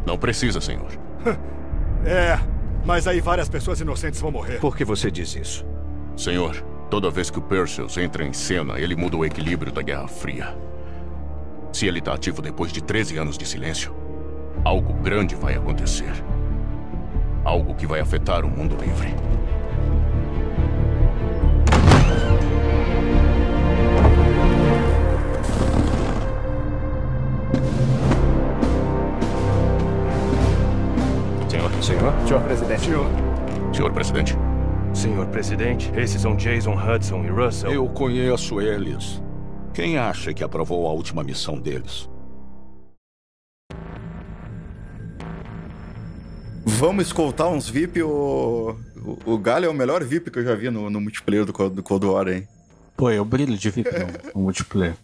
[0.07, 0.88] Não precisa, senhor.
[2.07, 2.38] É,
[2.87, 4.61] mas aí várias pessoas inocentes vão morrer.
[4.61, 5.66] Por que você diz isso?
[6.16, 10.09] Senhor, toda vez que o Perseus entra em cena, ele muda o equilíbrio da Guerra
[10.09, 10.57] Fria.
[11.72, 13.94] Se ele está ativo depois de 13 anos de silêncio,
[14.64, 16.12] algo grande vai acontecer.
[17.44, 19.14] Algo que vai afetar o mundo livre.
[31.48, 31.70] Senhor.
[31.83, 32.14] Senhor?
[32.27, 32.81] Senhor presidente.
[32.83, 33.07] Senhor.
[33.72, 34.48] Senhor presidente.
[34.94, 37.72] Senhor presidente, esses são Jason Hudson e Russell.
[37.72, 39.22] Eu conheço eles.
[39.72, 42.09] Quem acha que aprovou a última missão deles?
[46.64, 48.03] Vamos escoltar uns VIP.
[48.03, 51.44] O, o, o Galho é o melhor VIP que eu já vi no, no multiplayer
[51.44, 52.48] do, do Cold War, hein?
[52.96, 54.96] Pô, eu brilho de VIP no, no multiplayer.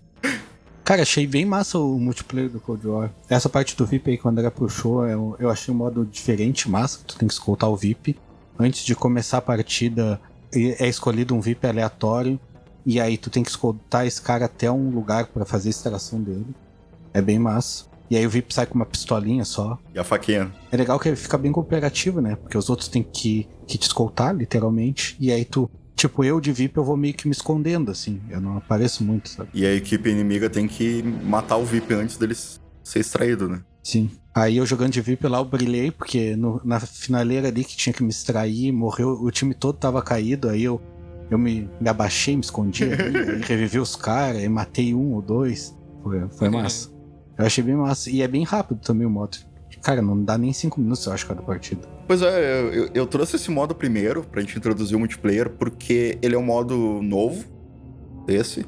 [0.84, 3.10] Cara, achei bem massa o multiplayer do Cold War.
[3.28, 6.98] Essa parte do VIP aí, quando era puxou, eu, eu achei um modo diferente, massa,
[6.98, 8.16] que tu tem que escoltar o VIP.
[8.58, 10.20] Antes de começar a partida,
[10.52, 12.38] é escolhido um VIP aleatório.
[12.86, 16.20] E aí tu tem que escoltar esse cara até um lugar para fazer a extração
[16.20, 16.54] dele.
[17.12, 17.86] É bem massa.
[18.10, 19.78] E aí o VIP sai com uma pistolinha só.
[19.94, 20.52] E a faquinha.
[20.70, 22.36] É legal que ele fica bem cooperativo, né?
[22.36, 25.16] Porque os outros têm que, que te escoltar, literalmente.
[25.18, 28.20] E aí tu, tipo, eu de VIP eu vou meio que me escondendo, assim.
[28.28, 29.48] Eu não apareço muito, sabe?
[29.54, 33.62] E a equipe inimiga tem que matar o VIP antes dele ser extraído, né?
[33.82, 34.10] Sim.
[34.34, 37.92] Aí eu jogando de VIP lá eu brilhei, porque no, na finaleira ali que tinha
[37.92, 40.80] que me extrair, morreu, o time todo tava caído, aí eu,
[41.30, 45.78] eu me, me abaixei, me escondi ali, revivi os caras, aí matei um ou dois.
[46.02, 46.90] Foi, foi massa.
[47.38, 48.10] Eu achei bem massa.
[48.10, 49.38] E é bem rápido também o modo.
[49.80, 51.86] Cara, não dá nem cinco minutos, eu acho, cada partida.
[52.06, 56.18] Pois é, eu, eu, eu trouxe esse modo primeiro pra gente introduzir o multiplayer, porque
[56.22, 57.44] ele é um modo novo,
[58.26, 58.66] esse.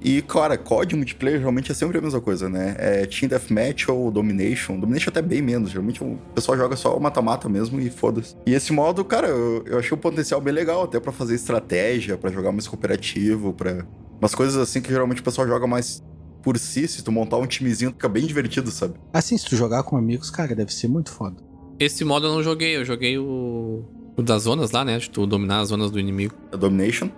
[0.00, 2.76] E, cara, COD multiplayer realmente é sempre a mesma coisa, né?
[2.78, 4.78] É Team Deathmatch ou Domination.
[4.78, 5.70] Domination até bem menos.
[5.70, 8.36] Geralmente o pessoal joga só o mata-mata mesmo e foda-se.
[8.46, 12.16] E esse modo, cara, eu, eu achei o potencial bem legal, até para fazer estratégia,
[12.16, 13.84] para jogar mais cooperativo, para
[14.20, 16.02] umas coisas assim que geralmente o pessoal joga mais
[16.42, 16.86] por si.
[16.86, 18.94] Se tu montar um timezinho, fica bem divertido, sabe?
[19.12, 21.36] Assim, se tu jogar com amigos, cara, deve ser muito foda.
[21.78, 23.84] Esse modo eu não joguei, eu joguei o,
[24.16, 24.98] o das zonas lá, né?
[24.98, 26.34] De tu dominar as zonas do inimigo.
[26.52, 27.10] A Domination?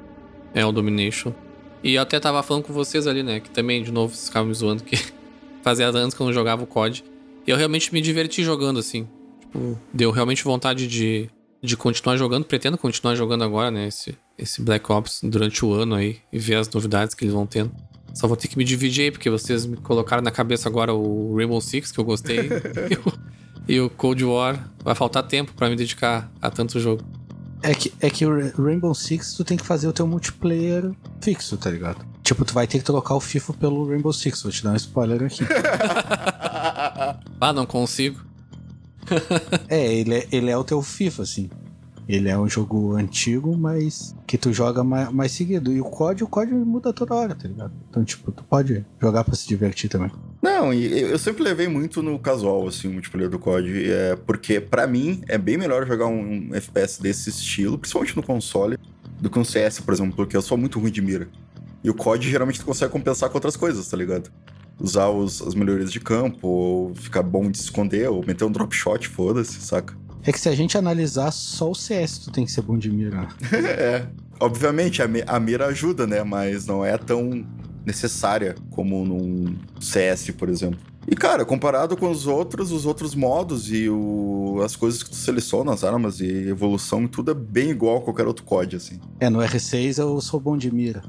[0.55, 1.33] É, o Domination.
[1.83, 3.40] E eu até tava falando com vocês ali, né?
[3.40, 4.97] Que também, de novo, vocês ficavam me zoando que
[5.62, 7.05] fazia anos que eu não jogava o COD.
[7.47, 9.09] E eu realmente me diverti jogando, assim.
[9.40, 11.31] Tipo, deu realmente vontade de,
[11.62, 12.45] de continuar jogando.
[12.45, 13.88] Pretendo continuar jogando agora, né?
[13.88, 16.19] Esse, esse Black Ops durante o ano aí.
[16.31, 17.73] E ver as novidades que eles vão tendo.
[18.12, 21.35] Só vou ter que me dividir aí, porque vocês me colocaram na cabeça agora o
[21.37, 22.40] Rainbow Six, que eu gostei.
[22.90, 23.12] e, o,
[23.69, 24.71] e o Cold War.
[24.85, 27.03] Vai faltar tempo para me dedicar a tanto jogo.
[27.62, 31.57] É que, é que o Rainbow Six tu tem que fazer o teu multiplayer fixo,
[31.57, 32.05] tá ligado?
[32.23, 34.42] Tipo, tu vai ter que trocar o FIFA pelo Rainbow Six.
[34.42, 35.44] Vou te dar um spoiler aqui.
[37.40, 38.20] ah, não consigo.
[39.68, 41.51] é, ele é, ele é o teu FIFA, assim.
[42.09, 45.73] Ele é um jogo antigo, mas que tu joga mais, mais seguido.
[45.73, 47.73] E o COD, o COD muda toda hora, tá ligado?
[47.88, 50.11] Então, tipo, tu pode jogar pra se divertir também.
[50.42, 53.90] Não, eu sempre levei muito no casual, assim, o multiplayer do COD.
[53.90, 58.22] É, porque, para mim, é bem melhor jogar um, um FPS desse estilo, principalmente no
[58.22, 58.79] console,
[59.20, 61.29] do que um CS, por exemplo, porque eu sou muito ruim de mira.
[61.85, 64.31] E o COD geralmente tu consegue compensar com outras coisas, tá ligado?
[64.79, 68.53] Usar os, as melhorias de campo, ou ficar bom de se esconder, ou meter um
[68.53, 69.94] drop shot, foda-se, saca?
[70.22, 72.90] É que se a gente analisar só o CS, tu tem que ser bom de
[72.90, 73.29] mira.
[73.53, 74.07] é.
[74.38, 76.22] Obviamente, a, a mira ajuda, né?
[76.22, 77.46] Mas não é tão
[77.90, 80.79] necessária como num CS, por exemplo.
[81.09, 85.16] E, cara, comparado com os outros, os outros modos e o, as coisas que tu
[85.16, 89.00] seleciona, as armas e evolução e tudo é bem igual a qualquer outro COD, assim.
[89.18, 91.03] É, no R6 eu sou bom de mira.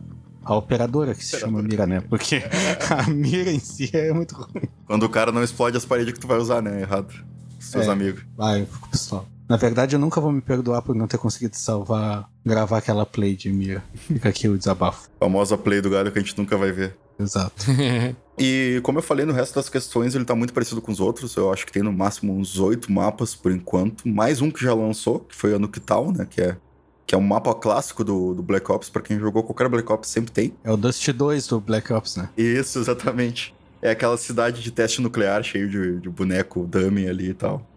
[0.44, 2.02] A operadora que se chama mira, né?
[2.02, 2.42] Porque
[2.90, 4.68] a mira em si é muito ruim.
[4.88, 6.82] Quando o cara não explode as paredes que tu vai usar, né?
[6.82, 7.14] Errado.
[7.60, 8.24] Seus é, amigos.
[8.36, 9.26] Vai, eu fico pistola.
[9.52, 13.36] Na verdade, eu nunca vou me perdoar por não ter conseguido salvar, gravar aquela play
[13.36, 13.84] de Mira.
[13.94, 15.10] Fica aqui o desabafo.
[15.20, 16.96] A famosa play do galho que a gente nunca vai ver.
[17.20, 17.66] Exato.
[18.40, 21.36] e como eu falei, no resto das questões ele tá muito parecido com os outros.
[21.36, 24.08] Eu acho que tem no máximo uns oito mapas por enquanto.
[24.08, 26.26] Mais um que já lançou, que foi a Nuketown, né?
[26.30, 26.58] Que é,
[27.06, 28.90] que é um mapa clássico do, do Black Ops.
[28.90, 30.54] para quem jogou qualquer Black Ops sempre tem.
[30.64, 32.30] É o Dust 2 do Black Ops, né?
[32.38, 33.54] Isso, exatamente.
[33.82, 37.70] É aquela cidade de teste nuclear cheio de, de boneco dummy ali e tal.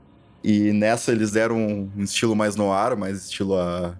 [0.45, 1.57] E nessa eles deram
[1.97, 3.99] um estilo mais no ar, mais estilo a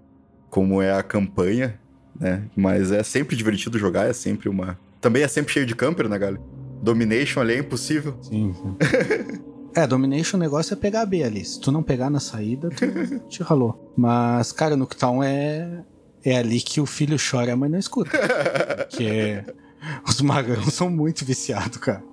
[0.51, 1.81] como é a campanha,
[2.21, 2.45] né?
[2.55, 4.79] Mas é sempre divertido jogar, é sempre uma.
[5.01, 6.41] Também é sempre cheio de camper, né, galera?
[6.83, 8.17] Domination ali é impossível.
[8.23, 8.77] Sim, sim.
[9.77, 11.45] É, Domination o negócio é pegar B ali.
[11.45, 12.87] Se tu não pegar na saída, tu
[13.29, 13.93] te ralou.
[13.97, 15.83] Mas, cara, no Town é.
[16.25, 18.17] É ali que o filho chora e a mãe não escuta.
[18.89, 19.45] que é.
[20.09, 22.05] Os magãos são muito viciados, cara.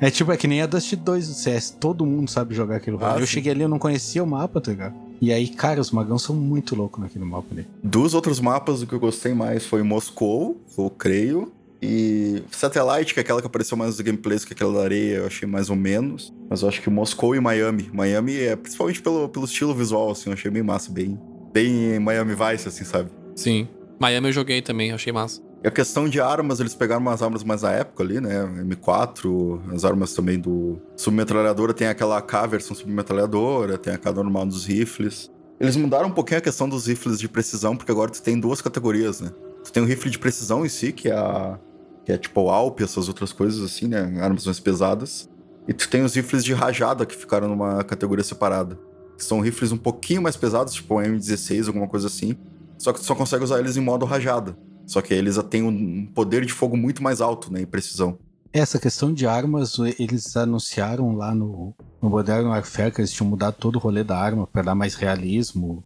[0.00, 1.70] É tipo, é que nem a Dust 2 do CS.
[1.78, 2.98] Todo mundo sabe jogar aquilo.
[3.00, 3.34] Ah, eu sim.
[3.34, 4.94] cheguei ali, eu não conhecia o mapa, tá ligado?
[5.20, 7.66] E aí, cara, os magãos são muito loucos naquele mapa ali.
[7.82, 11.52] Dos outros mapas, o que eu gostei mais foi Moscou, eu creio.
[11.80, 15.26] E Satellite, que é aquela que apareceu mais nos gameplays que aquela da areia, eu
[15.26, 16.32] achei mais ou menos.
[16.48, 17.90] Mas eu acho que Moscou e Miami.
[17.92, 21.18] Miami é principalmente pelo, pelo estilo visual, assim, eu achei bem massa, bem,
[21.52, 23.10] bem Miami Vice, assim, sabe?
[23.34, 23.66] Sim.
[23.98, 25.42] Miami eu joguei também, achei massa.
[25.64, 28.44] E a questão de armas, eles pegaram umas armas mais da época ali, né?
[28.64, 34.44] M4, as armas também do submetralhadora, tem aquela AK versão submetralhadora, tem a AK normal
[34.46, 35.30] dos rifles.
[35.60, 38.60] Eles mudaram um pouquinho a questão dos rifles de precisão, porque agora tu tem duas
[38.60, 39.30] categorias, né?
[39.62, 41.56] Tu tem o rifle de precisão em si, que é a.
[42.04, 44.20] que é tipo o Alp, essas outras coisas assim, né?
[44.20, 45.30] Armas mais pesadas.
[45.68, 48.76] E tu tem os rifles de rajada, que ficaram numa categoria separada.
[49.16, 52.36] São rifles um pouquinho mais pesados, tipo o M16, alguma coisa assim.
[52.76, 54.56] Só que tu só consegue usar eles em modo rajada.
[54.86, 57.62] Só que eles têm um poder de fogo muito mais alto, né?
[57.62, 58.18] Em precisão.
[58.52, 63.56] Essa questão de armas, eles anunciaram lá no, no Modern Warfare que eles tinham mudado
[63.58, 65.82] todo o rolê da arma pra dar mais realismo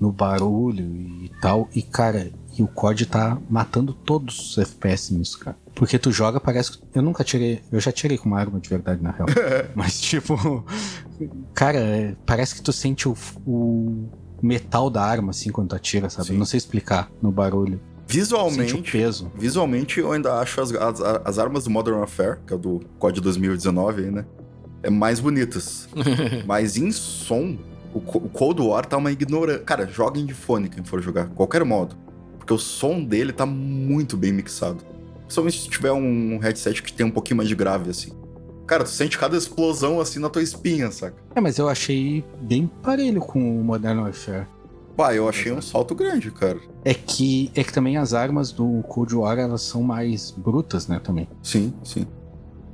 [0.00, 1.68] no barulho e tal.
[1.74, 5.56] E, cara, e o COD tá matando todos os FPS nisso, cara.
[5.74, 6.84] Porque tu joga, parece que.
[6.94, 7.60] Eu nunca tirei.
[7.72, 9.26] Eu já tirei com uma arma de verdade, na real.
[9.74, 10.64] Mas, tipo.
[11.52, 13.16] Cara, é, parece que tu sente o,
[13.46, 14.08] o
[14.40, 16.30] metal da arma, assim, quando tu atira, sabe?
[16.30, 17.80] Eu Não sei explicar no barulho.
[18.06, 19.30] Visualmente, peso.
[19.34, 22.80] visualmente eu ainda acho as, as, as armas do Modern Warfare, que é o do
[22.98, 24.24] COD 2019 aí, né?
[24.82, 25.88] É mais bonitas.
[26.46, 27.56] Mas em som,
[27.94, 29.62] o, o Cold War tá uma ignorância.
[29.62, 31.96] Cara, joguem de fone quem for jogar, qualquer modo.
[32.38, 34.84] Porque o som dele tá muito bem mixado.
[35.20, 38.12] Principalmente se tiver um headset que tem um pouquinho mais de grave, assim.
[38.66, 41.16] Cara, tu sente cada explosão assim na tua espinha, saca?
[41.34, 44.46] É, mas eu achei bem parelho com o Modern Warfare.
[44.96, 46.58] Pá, eu achei um salto grande, cara.
[46.84, 51.00] É que, é que também as armas do Cold War elas são mais brutas, né?
[51.02, 51.28] Também.
[51.42, 52.06] Sim, sim.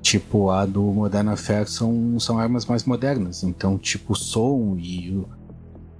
[0.02, 3.42] Tipo, a do Modern Warfare são, são armas mais modernas.
[3.42, 5.28] Então, tipo, o som e, o-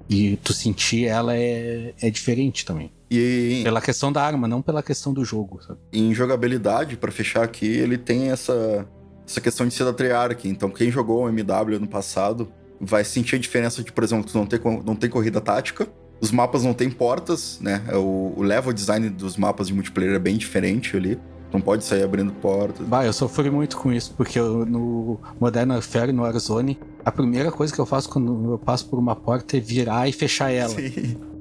[0.09, 2.93] e tu sentir ela é, é diferente também.
[3.11, 5.79] E Pela questão da arma, não pela questão do jogo, sabe?
[5.93, 8.87] em jogabilidade, pra fechar aqui, ele tem essa,
[9.27, 10.47] essa questão de ser da Treyarch.
[10.49, 12.49] Então, quem jogou o MW ano passado
[12.81, 15.89] vai sentir a diferença de, por exemplo, tu não ter, não tem corrida tática,
[16.21, 17.83] os mapas não tem portas, né?
[17.95, 21.19] O, o level design dos mapas de multiplayer é bem diferente ali.
[21.53, 22.87] Não pode sair abrindo portas.
[22.87, 27.51] Bah, eu sofri muito com isso, porque eu, no Modern Warfare, no Warzone, a primeira
[27.51, 30.75] coisa que eu faço quando eu passo por uma porta é virar e fechar ela.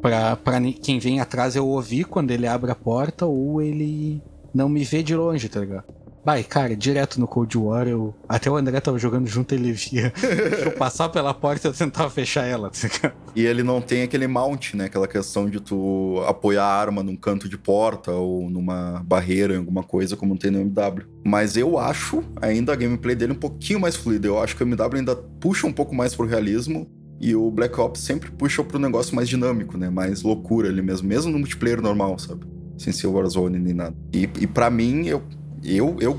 [0.01, 4.19] Pra, pra ni- quem vem atrás eu ouvir quando ele abre a porta ou ele
[4.51, 5.83] não me vê de longe, tá ligado?
[6.23, 8.13] Vai, cara, direto no Cold War, eu.
[8.27, 10.13] Até o André tava jogando junto, ele via.
[10.65, 13.13] eu passar pela porta e eu tentava fechar ela, tá?
[13.35, 14.85] E ele não tem aquele mount, né?
[14.85, 19.57] Aquela questão de tu apoiar a arma num canto de porta ou numa barreira, em
[19.57, 21.05] alguma coisa, como tem no MW.
[21.25, 24.27] Mas eu acho ainda a gameplay dele um pouquinho mais fluida.
[24.27, 26.89] Eu acho que o MW ainda puxa um pouco mais pro realismo.
[27.21, 29.89] E o Black Ops sempre puxa pro negócio mais dinâmico, né?
[29.89, 31.07] Mais loucura ali mesmo.
[31.07, 32.45] Mesmo no multiplayer normal, sabe?
[32.77, 33.95] Sem ser Warzone nem nada.
[34.13, 35.21] E, e para mim, eu,
[35.63, 36.15] eu, eu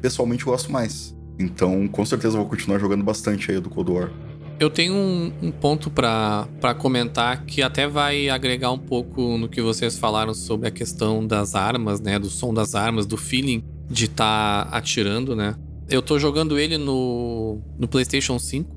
[0.00, 1.16] pessoalmente gosto mais.
[1.38, 4.10] Então, com certeza, vou continuar jogando bastante aí do Cold War.
[4.58, 9.60] Eu tenho um, um ponto pra comentar que até vai agregar um pouco no que
[9.60, 12.18] vocês falaram sobre a questão das armas, né?
[12.18, 15.54] Do som das armas, do feeling de estar atirando, né?
[15.88, 18.74] Eu tô jogando ele no, no PlayStation 5.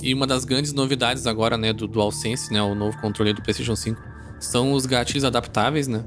[0.00, 3.76] E uma das grandes novidades agora, né, do DualSense, né, o novo controle do PlayStation
[3.76, 4.02] 5,
[4.40, 6.04] são os gatilhos adaptáveis, né?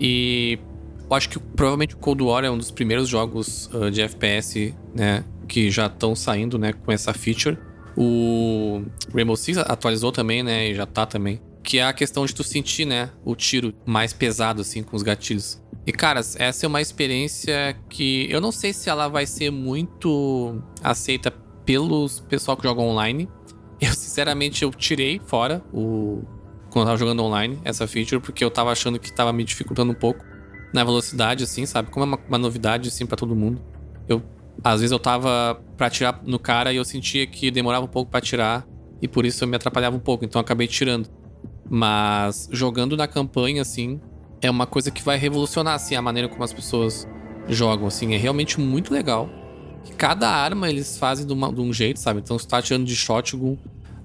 [0.00, 0.58] E
[1.08, 4.74] eu acho que provavelmente o Cold War é um dos primeiros jogos ah, de FPS,
[4.94, 7.58] né, que já estão saindo, né, com essa feature.
[7.96, 8.82] O
[9.14, 11.40] Rainbow Six atualizou também, né, e já tá também.
[11.62, 15.02] Que é a questão de tu sentir, né, o tiro mais pesado, assim, com os
[15.02, 15.62] gatilhos.
[15.86, 20.62] E, caras, essa é uma experiência que eu não sei se ela vai ser muito
[20.82, 21.30] aceita
[21.64, 23.28] pelos pessoal que joga online.
[23.80, 26.22] Eu, sinceramente, eu tirei fora o...
[26.70, 29.92] Quando eu tava jogando online, essa feature, porque eu tava achando que tava me dificultando
[29.92, 30.24] um pouco
[30.74, 31.88] na velocidade, assim, sabe?
[31.90, 33.62] Como é uma, uma novidade, assim, pra todo mundo.
[34.08, 34.20] Eu,
[34.62, 38.10] às vezes eu tava pra atirar no cara e eu sentia que demorava um pouco
[38.10, 38.66] pra atirar
[39.00, 41.08] e por isso eu me atrapalhava um pouco, então eu acabei tirando.
[41.70, 44.00] Mas jogando na campanha, assim,
[44.42, 47.06] é uma coisa que vai revolucionar, assim, a maneira como as pessoas
[47.48, 48.12] jogam, assim.
[48.12, 49.28] É realmente muito legal.
[49.96, 52.18] Cada arma eles fazem de, uma- de um jeito, sabe?
[52.20, 53.56] Então, se tu tá atirando de shotgun,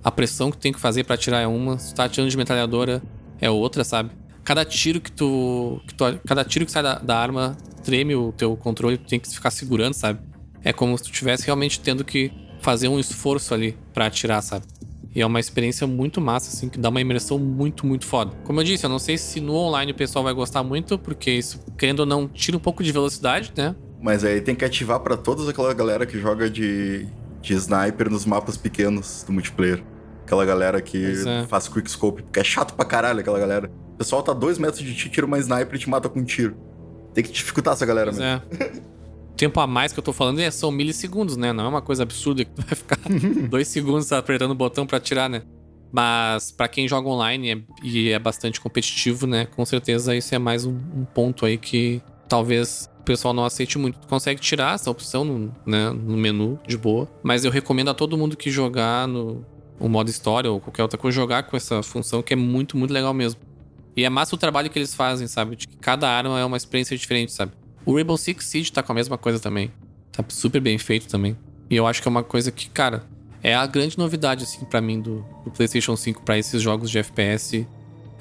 [0.03, 1.79] a pressão que tem que fazer pra atirar é uma.
[1.79, 3.01] Se tu tá atirando de metralhadora,
[3.41, 4.11] é outra, sabe?
[4.49, 5.79] Cada tiro que tu.
[5.85, 9.19] Que tu cada tiro que sai da, da arma treme o teu controle, tu tem
[9.19, 10.21] que ficar segurando, sabe?
[10.63, 14.65] É como se tu estivesse realmente tendo que fazer um esforço ali pra atirar, sabe?
[15.13, 18.31] E é uma experiência muito massa, assim, que dá uma imersão muito, muito foda.
[18.43, 21.29] Como eu disse, eu não sei se no online o pessoal vai gostar muito, porque
[21.29, 23.75] isso, querendo ou não, tira um pouco de velocidade, né?
[24.01, 27.05] Mas aí tem que ativar pra toda aquela galera que joga de,
[27.39, 29.83] de sniper nos mapas pequenos do multiplayer.
[30.23, 31.45] Aquela galera que é.
[31.45, 33.69] faz quickscope, porque é chato pra caralho aquela galera.
[33.99, 36.23] O pessoal tá dois metros de ti, tira uma sniper e te mata com um
[36.23, 36.55] tiro.
[37.13, 38.41] Tem que dificultar essa galera Pois mesmo.
[38.63, 38.65] é.
[39.31, 41.51] O tempo a mais que eu tô falando é, são milissegundos, né?
[41.51, 42.97] Não é uma coisa absurda que tu vai ficar
[43.49, 45.41] dois segundos apertando o botão pra atirar, né?
[45.91, 49.45] Mas pra quem joga online é- e é bastante competitivo, né?
[49.47, 53.77] Com certeza isso é mais um, um ponto aí que talvez o pessoal não aceite
[53.77, 53.99] muito.
[53.99, 57.93] Tu consegue tirar essa opção no, né, no menu de boa, mas eu recomendo a
[57.93, 59.43] todo mundo que jogar no
[59.79, 62.93] o modo história ou qualquer outra coisa jogar com essa função que é muito, muito
[62.93, 63.39] legal mesmo.
[63.99, 65.57] E é massa o trabalho que eles fazem, sabe?
[65.57, 67.51] De que cada arma é uma experiência diferente, sabe?
[67.85, 69.73] O Rainbow Six Siege tá com a mesma coisa também.
[70.09, 71.35] Tá super bem feito também.
[71.69, 73.03] E eu acho que é uma coisa que, cara,
[73.43, 76.97] é a grande novidade, assim, pra mim do, do PlayStation 5 pra esses jogos de
[76.97, 77.67] FPS.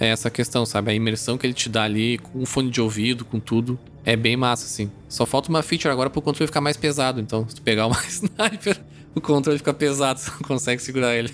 [0.01, 0.91] É essa questão, sabe?
[0.91, 3.79] A imersão que ele te dá ali, com um fone de ouvido, com tudo.
[4.05, 4.91] É bem massa, assim.
[5.09, 7.21] Só falta uma feature agora pro controle ficar mais pesado.
[7.21, 8.81] Então, se tu pegar uma sniper,
[9.15, 11.33] o controle fica pesado, você não consegue segurar ele.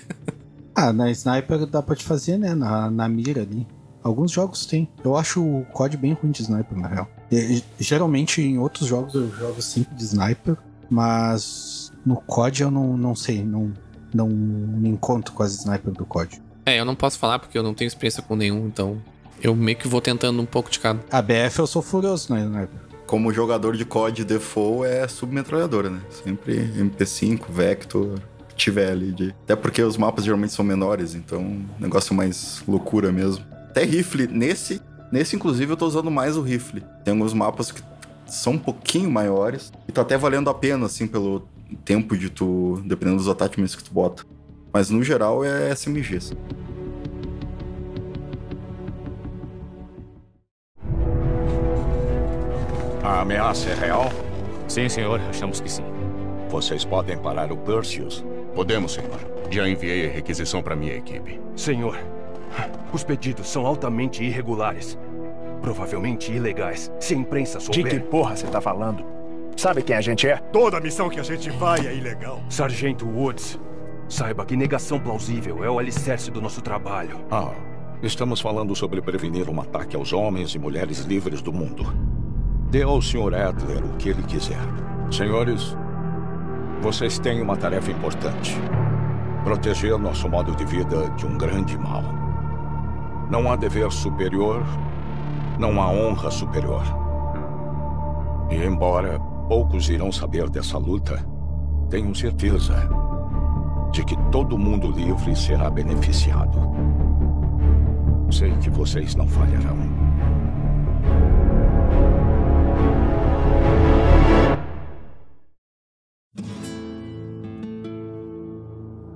[0.75, 2.53] Ah, na sniper dá pra te fazer, né?
[2.53, 3.65] Na, na mira ali.
[4.05, 4.87] Alguns jogos tem.
[5.03, 7.09] Eu acho o COD bem ruim de sniper, na real.
[7.31, 10.55] E, geralmente em outros jogos eu jogo sempre de sniper,
[10.87, 13.73] mas no COD eu não, não sei, não,
[14.13, 16.39] não me encontro com as sniper do COD.
[16.67, 19.01] É, eu não posso falar porque eu não tenho experiência com nenhum, então
[19.41, 20.99] eu meio que vou tentando um pouco de cada.
[21.11, 22.79] A BF eu sou furioso na sniper.
[23.07, 26.01] Como jogador de COD default é submetralhadora, né?
[26.11, 29.29] Sempre MP5, Vector, que tiver ali de.
[29.45, 33.54] Até porque os mapas geralmente são menores, então negócio mais loucura mesmo.
[33.75, 36.81] Até rifle, nesse, nesse inclusive eu tô usando mais o rifle.
[37.03, 37.83] Tem alguns mapas que
[38.25, 41.45] são um pouquinho maiores e tá até valendo a pena, assim, pelo
[41.83, 42.81] tempo de tu.
[42.85, 44.23] dependendo dos attachments que tu bota.
[44.71, 46.15] Mas no geral é SMG.
[46.15, 46.35] assim.
[53.03, 54.09] A ameaça é real?
[54.69, 55.83] Sim, senhor, achamos que sim.
[56.47, 58.23] Vocês podem parar o Perseus?
[58.55, 59.19] Podemos, senhor.
[59.51, 61.41] Já enviei a requisição para minha equipe.
[61.57, 61.99] Senhor,
[62.93, 64.97] os pedidos são altamente irregulares.
[65.61, 66.91] Provavelmente ilegais.
[66.99, 67.89] Se a imprensa De souber...
[67.89, 69.03] que porra você tá falando?
[69.57, 70.37] Sabe quem a gente é?
[70.37, 72.41] Toda missão que a gente vai é ilegal.
[72.49, 73.59] Sargento Woods,
[74.07, 77.19] saiba que negação plausível é o alicerce do nosso trabalho.
[77.31, 77.51] Ah,
[78.03, 81.85] estamos falando sobre prevenir um ataque aos homens e mulheres livres do mundo.
[82.69, 83.33] Dê ao Sr.
[83.33, 84.59] Adler o que ele quiser.
[85.09, 85.75] Senhores,
[86.81, 88.57] vocês têm uma tarefa importante.
[89.43, 92.24] Proteger nosso modo de vida de um grande mal.
[93.29, 94.63] Não há dever superior,
[95.57, 96.83] não há honra superior.
[98.49, 101.25] E embora poucos irão saber dessa luta,
[101.89, 102.75] tenho certeza
[103.91, 106.59] de que todo mundo livre será beneficiado.
[108.31, 109.77] Sei que vocês não falharão.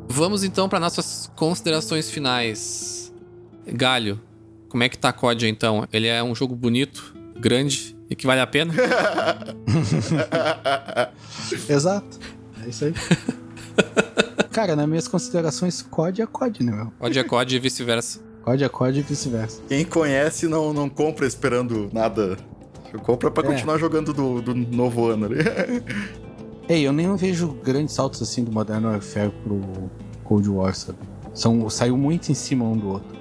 [0.07, 2.98] Vamos então para nossas considerações finais.
[3.67, 4.19] Galho,
[4.69, 5.87] como é que tá a COD então?
[5.91, 8.73] Ele é um jogo bonito, grande e que vale a pena?
[11.67, 12.19] Exato.
[12.63, 12.93] É isso aí.
[14.51, 16.91] Cara, nas minhas considerações, COD é COD, né, meu?
[16.99, 18.19] COD é COD e vice-versa.
[18.43, 19.61] COD é COD e vice-versa.
[19.67, 22.37] Quem conhece não, não compra esperando nada.
[23.03, 23.47] Compra pra É.
[23.47, 25.37] continuar jogando do, do novo ano ali.
[26.67, 29.61] Ei, eu nem vejo grandes saltos assim do Modern Warfare pro
[30.23, 30.97] Cold War, sabe?
[31.33, 33.18] São, saiu muito em cima um do outro.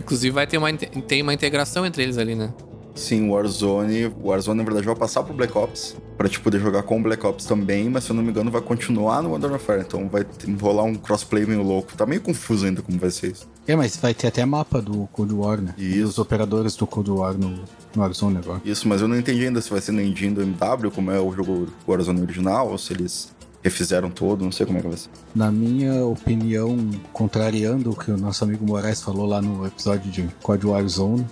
[0.00, 2.52] Inclusive vai ter uma, tem uma integração entre eles ali, né?
[2.94, 4.12] Sim, Warzone.
[4.22, 5.96] Warzone, na verdade, vai passar pro Black Ops.
[6.16, 8.50] Pra te poder jogar com o Black Ops também, mas se eu não me engano,
[8.50, 9.80] vai continuar no Modern Warfare.
[9.80, 10.26] Então vai
[10.60, 11.96] rolar um crossplay meio louco.
[11.96, 13.48] Tá meio confuso ainda como vai ser isso.
[13.66, 15.74] É, mas vai ter até mapa do Cold War, né?
[15.78, 17.50] E os operadores do Cold War no,
[17.94, 18.60] no Warzone agora.
[18.64, 21.20] Isso, mas eu não entendi ainda se vai ser na engine do MW, como é
[21.20, 23.32] o jogo Warzone original, ou se eles
[23.62, 25.08] refizeram todo, não sei como é que vai ser.
[25.34, 26.76] Na minha opinião,
[27.12, 31.26] contrariando o que o nosso amigo Moraes falou lá no episódio de COD Warzone,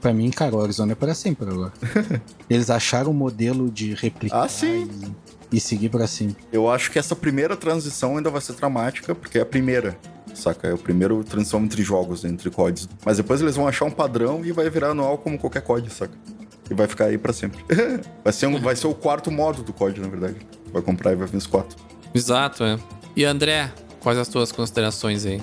[0.00, 1.72] pra mim, cara, o Warzone é pra sempre agora.
[2.48, 4.88] Eles acharam um modelo de replicar Ah, sim.
[5.52, 6.34] E, e seguir pra cima.
[6.52, 9.96] Eu acho que essa primeira transição ainda vai ser dramática, porque é a primeira.
[10.34, 10.68] Saca?
[10.68, 12.88] É o primeiro transição entre jogos, entre CODs.
[13.04, 16.14] Mas depois eles vão achar um padrão e vai virar anual como qualquer COD, saca?
[16.70, 17.62] E vai ficar aí pra sempre.
[18.22, 20.36] vai, ser um- vai ser o quarto modo do COD, na verdade.
[20.72, 21.76] Vai comprar e vai vir os quatro.
[22.14, 22.78] Exato, é.
[23.16, 25.40] E André, quais as tuas considerações aí?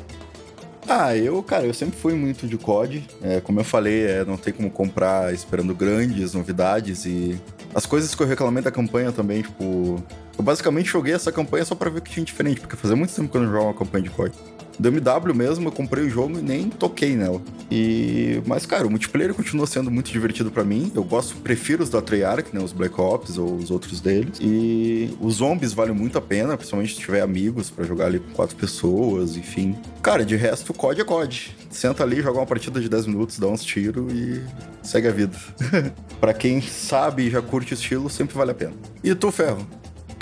[0.89, 3.05] Ah, eu, cara, eu sempre fui muito de COD.
[3.21, 7.39] É, como eu falei, é, não tem como comprar esperando grandes novidades e
[7.75, 10.01] as coisas que eu reclamei da campanha também, tipo.
[10.37, 13.13] Eu basicamente joguei essa campanha só pra ver o que tinha diferente, porque fazia muito
[13.13, 14.33] tempo que eu não jogo uma campanha de COD.
[14.79, 17.41] Do MW mesmo, eu comprei o jogo e nem toquei nela.
[17.69, 20.91] E mas cara, o multiplayer continua sendo muito divertido para mim.
[20.95, 24.37] Eu gosto, prefiro os da Treyarch, né, os Black Ops ou os outros deles.
[24.39, 28.31] E os zombies valem muito a pena, principalmente se tiver amigos para jogar ali com
[28.31, 29.75] quatro pessoas, enfim.
[30.01, 31.55] Cara, de resto, COD é COD.
[31.69, 34.41] Senta ali, joga uma partida de 10 minutos, dá uns tiros e
[34.83, 35.37] segue a vida.
[36.19, 38.73] para quem sabe e já curte o estilo, sempre vale a pena.
[39.03, 39.67] E tu, Ferro?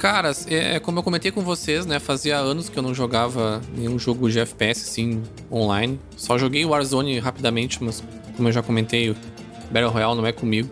[0.06, 1.98] Cara, é, como eu comentei com vocês, né?
[1.98, 6.00] Fazia anos que eu não jogava nenhum jogo de FPS assim online.
[6.16, 8.04] Só joguei Warzone rapidamente, mas
[8.38, 9.16] como eu já comentei,
[9.72, 10.70] Battle Royale não é comigo.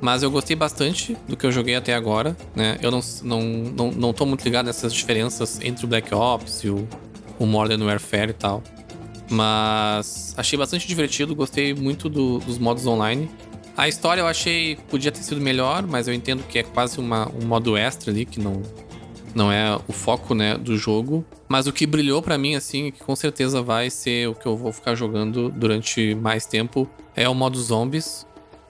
[0.00, 2.76] Mas eu gostei bastante do que eu joguei até agora, né?
[2.82, 6.68] Eu não, não, não, não tô muito ligado nessas diferenças entre o Black Ops e
[6.68, 6.84] o,
[7.38, 8.60] o Modern Warfare e tal.
[9.30, 13.30] Mas achei bastante divertido, gostei muito do, dos modos online.
[13.78, 17.30] A história eu achei podia ter sido melhor, mas eu entendo que é quase uma,
[17.30, 18.60] um modo extra ali, que não,
[19.36, 21.24] não é o foco né, do jogo.
[21.46, 24.56] Mas o que brilhou para mim, assim, que com certeza vai ser o que eu
[24.56, 28.26] vou ficar jogando durante mais tempo, é o modo zombies.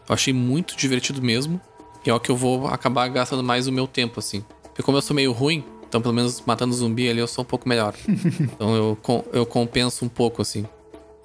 [0.06, 1.58] Eu achei muito divertido mesmo.
[2.04, 4.44] E é o que eu vou acabar gastando mais o meu tempo, assim.
[4.62, 7.48] Porque como eu sou meio ruim, então pelo menos matando zumbi ali eu sou um
[7.48, 7.94] pouco melhor.
[8.06, 8.98] então eu,
[9.32, 10.66] eu compenso um pouco, assim.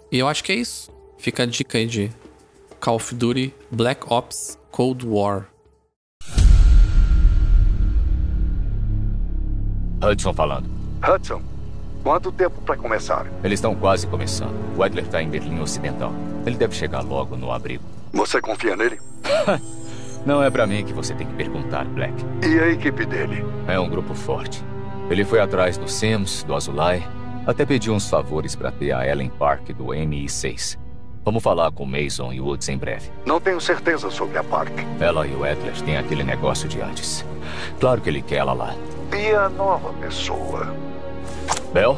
[0.09, 0.89] E eu acho que é isso.
[1.17, 2.09] Fica a dica aí de
[2.83, 5.47] Call of Duty Black Ops Cold War.
[10.01, 10.69] Hudson falando.
[11.01, 11.41] Hudson,
[12.03, 13.25] quanto tempo para começar?
[13.41, 14.53] Eles estão quase começando.
[14.77, 16.11] O Edler está em Berlim Ocidental.
[16.45, 17.85] Ele deve chegar logo no abrigo.
[18.11, 18.99] Você confia nele?
[20.25, 22.13] Não é para mim que você tem que perguntar, Black.
[22.45, 23.45] E a equipe dele?
[23.65, 24.61] É um grupo forte.
[25.09, 27.01] Ele foi atrás do Sims, do Azulay,
[27.47, 30.82] até pediu uns favores para ter a Ellen Park do MI6.
[31.25, 33.09] Vamos falar com Mason e Woods em breve.
[33.25, 34.73] Não tenho certeza sobre a Park.
[34.99, 37.25] Ela e o Edler têm aquele negócio de antes.
[37.79, 38.75] Claro que ele quer ela lá.
[39.17, 40.75] E a nova pessoa?
[41.73, 41.97] Bel?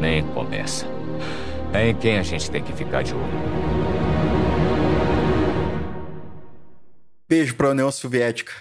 [0.00, 0.86] Nem começa.
[1.74, 3.24] É em quem a gente tem que ficar de olho.
[7.28, 8.52] Beijo pra União Soviética.